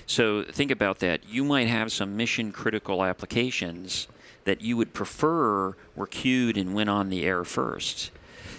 So 0.05 0.43
think 0.43 0.71
about 0.71 0.99
that. 0.99 1.27
You 1.27 1.43
might 1.43 1.67
have 1.67 1.91
some 1.91 2.15
mission 2.15 2.51
critical 2.51 3.03
applications 3.03 4.07
that 4.45 4.61
you 4.61 4.77
would 4.77 4.93
prefer 4.93 5.75
were 5.95 6.07
queued 6.07 6.57
and 6.57 6.73
went 6.73 6.89
on 6.89 7.09
the 7.09 7.25
air 7.25 7.43
first. 7.43 8.11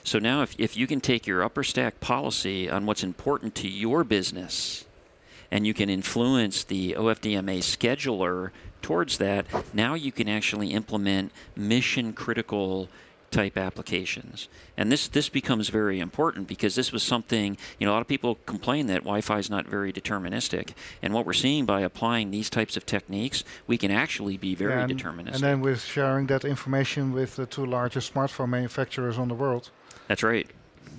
So 0.05 0.19
now, 0.19 0.43
if, 0.43 0.55
if 0.59 0.77
you 0.77 0.87
can 0.87 1.01
take 1.01 1.27
your 1.27 1.43
upper 1.43 1.65
stack 1.65 1.99
policy 2.01 2.71
on 2.71 2.87
what's 2.87 3.03
important 3.03 3.55
to 3.57 3.69
your 3.69 4.05
business, 4.05 4.86
and 5.57 5.67
you 5.67 5.73
can 5.73 5.89
influence 5.89 6.65
the 6.65 6.93
OFDMA 6.99 7.61
scheduler 7.61 8.51
towards 8.83 9.17
that, 9.17 9.47
now 9.73 9.95
you 9.95 10.13
can 10.13 10.29
actually 10.29 10.69
implement 10.69 11.33
mission 11.57 12.13
critical 12.13 12.91
type 13.31 13.57
applications. 13.57 14.51
And 14.77 14.93
this 14.93 15.09
this 15.09 15.31
becomes 15.31 15.71
very 15.71 15.99
important 15.99 16.47
because 16.47 16.75
this 16.75 16.93
was 16.93 17.03
something, 17.03 17.57
you 17.79 17.87
know, 17.87 17.93
a 17.93 17.95
lot 17.95 18.03
of 18.03 18.07
people 18.07 18.35
complain 18.45 18.87
that 18.89 19.01
Wi-Fi 19.01 19.39
is 19.39 19.49
not 19.49 19.67
very 19.67 19.95
deterministic. 19.95 20.75
And 21.01 21.15
what 21.15 21.25
we're 21.25 21.33
seeing 21.33 21.65
by 21.65 21.81
applying 21.81 22.31
these 22.31 22.51
types 22.51 22.77
of 22.77 22.85
techniques, 22.85 23.43
we 23.67 23.79
can 23.79 23.91
actually 23.91 24.37
be 24.37 24.55
very 24.55 24.83
and, 24.83 24.93
deterministic. 24.93 25.37
and 25.37 25.43
then 25.43 25.63
with 25.63 25.81
sharing 25.81 26.27
that 26.27 26.45
information 26.45 27.13
with 27.13 27.37
the 27.37 27.47
two 27.47 27.65
largest 27.65 28.13
smartphone 28.13 28.51
manufacturers 28.51 29.17
on 29.17 29.29
the 29.29 29.35
world. 29.35 29.71
That's 30.07 30.23
right. 30.23 30.51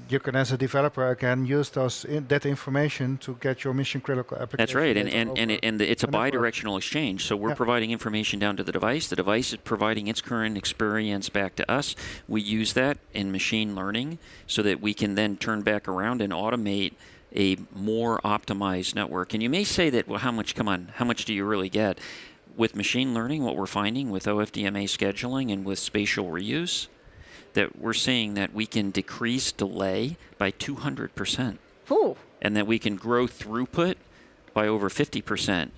You 0.10 0.20
can, 0.20 0.36
as 0.36 0.52
a 0.52 0.58
developer, 0.58 1.08
again 1.10 1.46
use 1.46 1.70
those 1.70 2.06
in, 2.06 2.28
that 2.28 2.46
information 2.46 3.18
to 3.20 3.38
get 3.40 3.64
your 3.64 3.74
mission 3.74 4.02
critical 4.02 4.38
application. 4.38 4.58
That's 4.58 4.76
right, 4.76 4.96
and 4.98 5.10
and 5.10 5.38
and, 5.38 5.52
it, 5.52 5.60
and 5.64 5.82
it's 5.82 6.04
a 6.04 6.08
bi-directional 6.08 6.78
exchange. 6.78 7.26
So 7.26 7.36
we're 7.36 7.50
Yeah. 7.50 7.56
providing 7.56 7.92
information 7.92 8.40
down 8.40 8.58
to 8.58 8.64
the 8.64 8.72
device. 8.72 9.08
The 9.08 9.16
device 9.16 9.54
is 9.54 9.60
providing 9.64 10.08
its 10.08 10.22
current 10.22 10.58
experience 10.58 11.30
back 11.30 11.56
to 11.56 11.72
us. 11.72 11.96
We 12.28 12.42
use 12.42 12.74
that 12.74 12.98
in 13.14 13.32
machine 13.32 13.76
learning 13.76 14.20
so 14.46 14.62
that 14.64 14.82
we 14.82 14.94
can 14.94 15.16
then 15.16 15.38
turn 15.38 15.62
back 15.62 15.88
around 15.88 16.22
and 16.22 16.32
automate 16.34 16.94
a 17.36 17.58
more 17.74 18.20
optimized 18.24 18.96
network. 18.96 19.34
And 19.34 19.44
you 19.44 19.50
may 19.50 19.64
say 19.64 19.90
that, 19.90 20.08
well, 20.08 20.20
how 20.20 20.32
much? 20.32 20.56
Come 20.56 20.68
on, 20.68 20.90
how 20.96 21.06
much 21.06 21.26
do 21.26 21.34
you 21.34 21.46
really 21.46 21.70
get? 21.70 22.00
With 22.56 22.76
machine 22.76 23.14
learning, 23.14 23.44
what 23.44 23.56
we're 23.56 23.68
finding 23.68 24.10
with 24.10 24.26
OFDMA 24.26 24.86
scheduling 24.86 25.54
and 25.54 25.64
with 25.64 25.78
spatial 25.78 26.26
reuse, 26.26 26.88
that 27.54 27.80
we're 27.80 27.94
seeing 27.94 28.34
that 28.36 28.54
we 28.54 28.66
can 28.66 28.92
decrease 28.92 29.52
delay 29.52 30.18
by 30.38 30.52
200 30.52 31.16
percent 31.16 31.60
Ooh. 31.92 32.16
and 32.42 32.56
that 32.56 32.68
we 32.68 32.80
can 32.80 32.96
grow 32.96 33.28
throughput 33.28 33.96
by 34.54 34.68
over 34.68 34.90
50% 34.90 35.70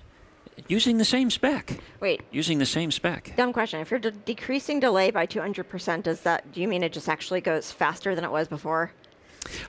using 0.68 0.98
the 0.98 1.04
same 1.04 1.30
spec. 1.30 1.78
Wait, 2.00 2.22
Using 2.30 2.58
the 2.58 2.66
same 2.66 2.90
spec. 2.90 3.32
dumb 3.36 3.52
question. 3.52 3.80
If 3.80 3.90
you're 3.90 4.00
de- 4.00 4.10
decreasing 4.10 4.80
delay 4.80 5.10
by 5.10 5.26
200%, 5.26 6.02
does 6.02 6.20
that, 6.22 6.52
do 6.52 6.60
you 6.60 6.68
mean 6.68 6.82
it 6.82 6.92
just 6.92 7.08
actually 7.08 7.40
goes 7.40 7.72
faster 7.72 8.14
than 8.14 8.24
it 8.24 8.30
was 8.30 8.48
before? 8.48 8.92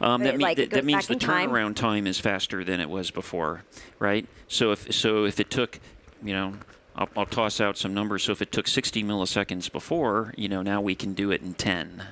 Um, 0.01 0.21
that, 0.23 0.33
mean- 0.33 0.41
like 0.41 0.57
that, 0.57 0.69
that 0.71 0.85
means 0.85 1.07
the 1.07 1.13
in 1.13 1.19
time? 1.19 1.49
turnaround 1.49 1.75
time 1.75 2.07
is 2.07 2.19
faster 2.19 2.63
than 2.63 2.79
it 2.79 2.89
was 2.89 3.09
before, 3.11 3.63
right? 3.99 4.27
So 4.47 4.71
if 4.71 4.93
so, 4.93 5.23
if 5.25 5.39
it 5.39 5.49
took, 5.49 5.79
you 6.21 6.33
know, 6.33 6.55
I'll, 6.95 7.09
I'll 7.15 7.25
toss 7.25 7.61
out 7.61 7.77
some 7.77 7.93
numbers. 7.93 8.23
So 8.23 8.31
if 8.31 8.41
it 8.41 8.51
took 8.51 8.67
60 8.67 9.03
milliseconds 9.03 9.71
before, 9.71 10.33
you 10.37 10.47
know, 10.49 10.61
now 10.61 10.81
we 10.81 10.95
can 10.95 11.13
do 11.13 11.31
it 11.31 11.41
in 11.41 11.53
10. 11.53 12.03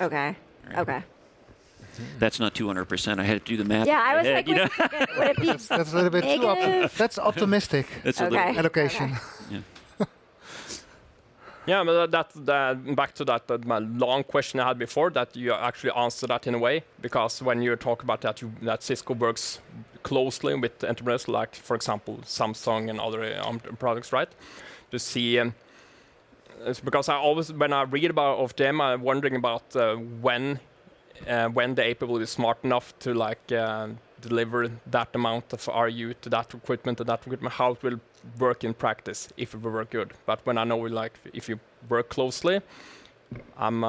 Okay. 0.00 0.36
Okay. 0.76 1.02
That's 2.18 2.38
not 2.40 2.54
200%. 2.54 3.18
I 3.18 3.24
had 3.24 3.44
to 3.44 3.50
do 3.50 3.56
the 3.56 3.64
math. 3.64 3.86
Yeah, 3.86 4.00
I 4.02 4.16
was 4.16 4.24
head, 4.24 4.34
like, 4.36 4.48
you 4.48 4.54
know? 4.54 4.68
would, 5.18 5.28
it- 5.28 5.36
be 5.36 5.46
That's 5.46 5.70
a 5.70 5.76
little 5.94 6.10
bit 6.10 6.22
too 6.22 6.28
Negative. 6.38 6.90
opti- 6.92 6.96
That's 6.96 7.18
optimistic 7.18 7.86
That's 8.04 8.20
a 8.20 8.26
Okay. 8.26 8.36
little, 8.46 8.58
allocation. 8.58 9.16
Yeah, 9.50 9.60
but 11.84 12.10
that, 12.10 12.30
that 12.46 12.96
back 12.96 13.14
to 13.14 13.24
that, 13.26 13.46
that 13.48 13.66
long 13.66 14.24
question 14.24 14.60
I 14.60 14.68
had 14.68 14.78
before 14.78 15.10
that 15.10 15.36
you 15.36 15.52
actually 15.52 15.92
answered 15.92 16.30
that 16.30 16.46
in 16.46 16.54
a 16.54 16.58
way 16.58 16.84
because 17.00 17.42
when 17.42 17.62
you 17.62 17.76
talk 17.76 18.02
about 18.02 18.22
that, 18.22 18.40
you, 18.42 18.52
that 18.62 18.82
Cisco 18.82 19.14
works 19.14 19.60
closely 20.02 20.54
with 20.54 20.82
enterprises 20.82 21.28
like, 21.28 21.54
for 21.54 21.76
example, 21.76 22.18
Samsung 22.24 22.88
and 22.88 23.00
other 23.00 23.38
um, 23.40 23.60
products, 23.78 24.12
right? 24.12 24.28
To 24.90 24.98
see, 24.98 25.38
um, 25.38 25.54
it's 26.64 26.80
because 26.80 27.08
I 27.08 27.16
always 27.16 27.52
when 27.52 27.72
I 27.72 27.82
read 27.82 28.10
about 28.10 28.38
of 28.38 28.56
them, 28.56 28.80
I'm 28.80 29.02
wondering 29.02 29.36
about 29.36 29.76
uh, 29.76 29.96
when 29.96 30.60
uh, 31.26 31.48
when 31.48 31.74
the 31.74 31.90
API 31.90 32.06
will 32.06 32.18
be 32.18 32.26
smart 32.26 32.58
enough 32.64 32.98
to 33.00 33.14
like 33.14 33.52
uh, 33.52 33.88
deliver 34.20 34.70
that 34.86 35.08
amount 35.14 35.52
of 35.52 35.66
RU 35.68 36.14
to 36.22 36.28
that 36.30 36.54
equipment 36.54 37.00
and 37.00 37.08
that 37.08 37.20
equipment, 37.26 37.54
how 37.54 37.72
it 37.72 37.82
will 37.82 38.00
work 38.38 38.64
in 38.64 38.74
practice 38.74 39.28
if 39.36 39.54
it 39.54 39.62
will 39.62 39.72
work 39.72 39.90
good. 39.90 40.12
But 40.26 40.40
when 40.44 40.58
I 40.58 40.64
know 40.64 40.76
like 40.78 41.14
if 41.32 41.48
you 41.48 41.58
work 41.88 42.08
closely, 42.08 42.60
I'm 43.56 43.84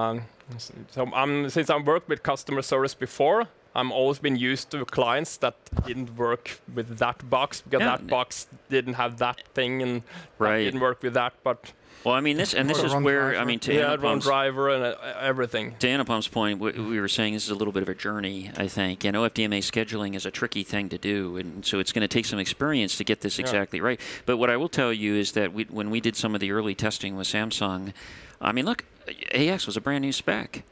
s- 0.55 0.71
so 0.91 1.09
I'm 1.13 1.49
since 1.49 1.69
I've 1.69 1.85
worked 1.85 2.07
with 2.09 2.23
customer 2.23 2.61
service 2.61 2.93
before. 2.93 3.47
I'm 3.75 3.91
always 3.91 4.19
been 4.19 4.35
used 4.35 4.69
to 4.71 4.83
clients 4.85 5.37
that 5.37 5.55
didn't 5.85 6.17
work 6.17 6.59
with 6.73 6.97
that 6.99 7.29
box 7.29 7.61
because 7.61 7.79
Yeah. 7.81 7.95
that 7.97 8.07
box 8.07 8.47
didn't 8.69 8.95
have 8.95 9.17
that 9.19 9.41
thing 9.53 9.81
and 9.81 10.01
Right. 10.37 10.63
didn't 10.65 10.81
work 10.81 11.01
with 11.03 11.13
that. 11.13 11.33
But 11.43 11.71
well, 12.03 12.15
I 12.15 12.19
mean, 12.19 12.35
this, 12.35 12.53
and 12.55 12.67
this 12.69 12.81
is 12.81 12.93
wrong 12.93 13.03
where, 13.03 13.37
I 13.37 13.45
mean, 13.45 13.59
to 13.59 13.73
yeah, 13.73 13.93
wrong 13.95 14.17
Anupam's- 14.19 14.23
driver 14.25 14.69
and 14.69 14.83
uh, 14.83 14.95
everything. 15.21 15.75
To 15.79 15.87
Anupam's 15.87 16.27
point, 16.27 16.59
we, 16.59 16.71
we 16.71 16.99
were 16.99 17.07
saying 17.07 17.33
this 17.35 17.43
is 17.45 17.51
a 17.51 17.55
little 17.55 17.71
bit 17.71 17.83
of 17.83 17.89
a 17.89 17.93
journey, 17.93 18.49
I 18.57 18.67
think. 18.67 19.05
And 19.05 19.15
OFDMA 19.15 19.59
scheduling 19.59 20.15
is 20.15 20.25
a 20.25 20.31
tricky 20.31 20.63
thing 20.63 20.89
to 20.89 20.97
do. 20.97 21.37
And 21.37 21.63
so 21.65 21.79
it's 21.79 21.91
going 21.91 22.01
to 22.01 22.07
take 22.07 22.25
some 22.25 22.39
experience 22.39 22.97
to 22.97 23.03
get 23.03 23.21
this 23.21 23.37
exactly 23.39 23.79
right. 23.79 24.01
But 24.25 24.37
what 24.37 24.49
I 24.49 24.57
will 24.57 24.69
tell 24.69 24.91
you 24.91 25.15
is 25.15 25.33
that 25.33 25.53
we, 25.53 25.63
when 25.65 25.89
we 25.91 26.01
did 26.01 26.15
some 26.15 26.33
of 26.33 26.41
the 26.41 26.51
early 26.51 26.73
testing 26.75 27.15
with 27.15 27.27
Samsung, 27.27 27.93
I 28.41 28.51
mean, 28.51 28.65
look, 28.65 28.83
AX 29.33 29.65
was 29.67 29.77
a 29.77 29.81
brand 29.81 30.01
new 30.01 30.11
spec. 30.11 30.63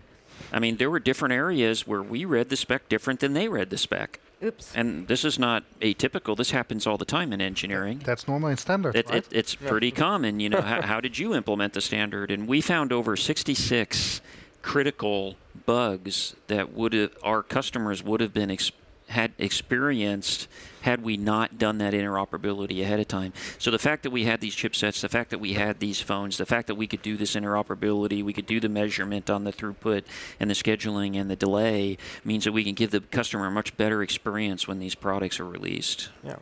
I 0.51 0.59
mean, 0.59 0.77
there 0.77 0.89
were 0.89 0.99
different 0.99 1.33
areas 1.33 1.85
where 1.87 2.01
we 2.01 2.25
read 2.25 2.49
the 2.49 2.55
spec 2.57 2.89
different 2.89 3.19
than 3.19 3.33
they 3.33 3.47
read 3.47 3.69
the 3.69 3.77
spec. 3.77 4.19
Oops. 4.41 4.71
And 4.73 5.07
this 5.07 5.25
is 5.25 5.37
not 5.37 5.63
atypical. 5.81 6.35
This 6.37 6.51
happens 6.51 6.87
all 6.87 6.97
the 6.97 7.05
time 7.05 7.33
in 7.33 7.41
engineering. 7.41 8.01
That's 8.05 8.25
normal 8.27 8.49
in 8.49 8.57
standard, 8.57 8.95
It, 8.95 9.09
right? 9.09 9.17
it, 9.17 9.27
it's 9.31 9.53
pretty 9.53 9.91
common, 10.07 10.39
you 10.39 10.49
know. 10.49 10.61
how, 10.61 10.81
how 10.81 11.01
did 11.01 11.17
you 11.17 11.35
implement 11.35 11.73
the 11.73 11.81
standard? 11.81 12.31
And 12.31 12.47
we 12.47 12.61
found 12.61 12.93
over 12.93 13.17
66 13.17 14.21
critical 14.61 15.35
bugs 15.65 16.35
that 16.47 16.73
would 16.73 16.93
have 16.93 17.11
our 17.23 17.43
customers 17.43 18.01
would 18.03 18.21
have 18.21 18.33
been 18.33 18.49
ex- 18.51 18.71
had 19.09 19.33
experienced 19.37 20.47
had 20.81 21.03
we 21.03 21.17
not 21.17 21.57
done 21.57 21.77
that 21.79 21.93
interoperability 21.93 22.81
ahead 22.81 22.99
of 22.99 23.07
time. 23.07 23.33
So 23.57 23.69
the 23.69 23.79
fact 23.79 24.03
that 24.03 24.11
we 24.11 24.23
had 24.23 24.39
these 24.39 24.55
chipsets, 24.55 25.01
the 25.01 25.09
fact 25.09 25.29
that 25.31 25.39
we 25.39 25.53
had 25.53 25.79
these 25.79 25.99
phones, 25.99 26.37
the 26.37 26.45
fact 26.45 26.67
that 26.67 26.75
we 26.75 26.87
could 26.87 27.01
do 27.01 27.17
this 27.17 27.35
interoperability, 27.35 28.23
we 28.23 28.33
could 28.33 28.45
do 28.45 28.59
the 28.59 28.69
measurement 28.69 29.29
on 29.29 29.43
the 29.43 29.51
throughput 29.51 30.03
and 30.39 30.49
the 30.49 30.53
scheduling 30.53 31.19
and 31.19 31.29
the 31.29 31.35
delay 31.35 31.97
means 32.23 32.45
that 32.45 32.51
we 32.51 32.63
can 32.63 32.75
give 32.75 32.91
the 32.91 33.01
customer 33.01 33.47
a 33.47 33.51
much 33.51 33.75
better 33.77 34.01
experience 34.01 34.67
when 34.67 34.79
these 34.79 34.95
products 34.95 35.39
are 35.39 35.45
released. 35.45 36.09
Yeah. 36.23 36.37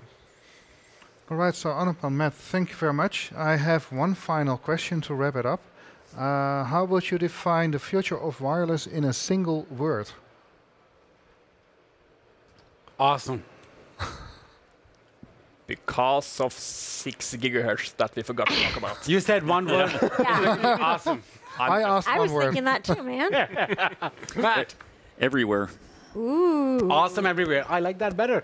All 1.29 1.37
right, 1.37 1.55
so 1.55 1.69
Anupam, 1.69 2.13
Matt, 2.13 2.33
thank 2.33 2.69
you 2.69 2.75
very 2.75 2.93
much. 2.93 3.31
I 3.35 3.57
have 3.57 3.91
one 3.91 4.13
final 4.13 4.57
question 4.57 5.01
to 5.01 5.13
wrap 5.13 5.35
it 5.35 5.45
up. 5.45 5.61
Uh, 6.15 6.63
how 6.63 6.85
would 6.85 7.11
you 7.11 7.17
define 7.17 7.71
the 7.71 7.79
future 7.79 8.17
of 8.17 8.39
wireless 8.39 8.87
in 8.87 9.03
a 9.03 9.13
single 9.13 9.63
word? 9.63 10.09
Awesome. 12.99 13.43
Because 15.67 16.39
of 16.39 16.53
six 16.53 17.35
gigahertz 17.35 17.95
that 17.97 18.15
we 18.15 18.23
forgot 18.23 18.47
to 18.47 18.55
talk 18.63 18.77
about. 18.77 19.07
You 19.07 19.19
said 19.19 19.45
one 19.45 19.65
word. 19.65 19.91
Yeah. 20.19 20.77
awesome. 20.81 21.21
I 21.59 21.81
asked 21.83 22.07
I 22.07 22.17
one 22.17 22.21
was 22.21 22.31
word. 22.31 22.43
thinking 22.45 22.63
that 22.63 22.83
too, 22.85 23.03
man. 23.03 23.31
Matt, 24.35 24.75
Everywhere. 25.19 25.69
Ooh. 26.15 26.89
awesome 26.89 27.25
everywhere. 27.25 27.65
I 27.67 27.79
like 27.81 27.97
that 27.99 28.15
better. 28.15 28.43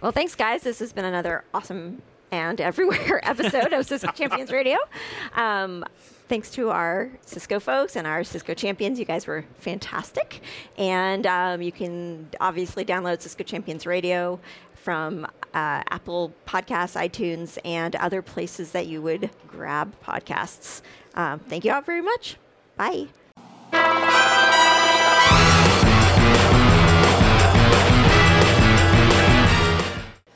Well, 0.00 0.12
thanks, 0.12 0.34
guys. 0.34 0.62
This 0.62 0.80
has 0.80 0.92
been 0.92 1.04
another 1.04 1.44
awesome 1.54 2.02
and 2.30 2.60
everywhere 2.60 3.20
episode 3.28 3.72
of 3.72 3.86
Cisco 3.86 4.10
Champions 4.12 4.50
Radio. 4.50 4.76
Um, 5.34 5.84
thanks 6.28 6.50
to 6.50 6.70
our 6.70 7.10
Cisco 7.24 7.60
folks 7.60 7.96
and 7.96 8.06
our 8.06 8.24
Cisco 8.24 8.54
champions. 8.54 8.98
You 8.98 9.04
guys 9.04 9.26
were 9.26 9.44
fantastic. 9.58 10.40
And 10.78 11.26
um, 11.26 11.62
you 11.62 11.72
can 11.72 12.28
obviously 12.40 12.84
download 12.84 13.20
Cisco 13.20 13.44
Champions 13.44 13.86
Radio 13.86 14.40
from 14.74 15.24
uh, 15.24 15.82
Apple 15.90 16.32
Podcasts, 16.46 16.96
iTunes, 17.00 17.58
and 17.64 17.96
other 17.96 18.22
places 18.22 18.72
that 18.72 18.86
you 18.86 19.00
would 19.02 19.30
grab 19.48 19.94
podcasts. 20.04 20.82
Um, 21.14 21.40
thank 21.40 21.64
you 21.64 21.72
all 21.72 21.80
very 21.80 22.02
much. 22.02 22.36
Bye. 22.76 23.08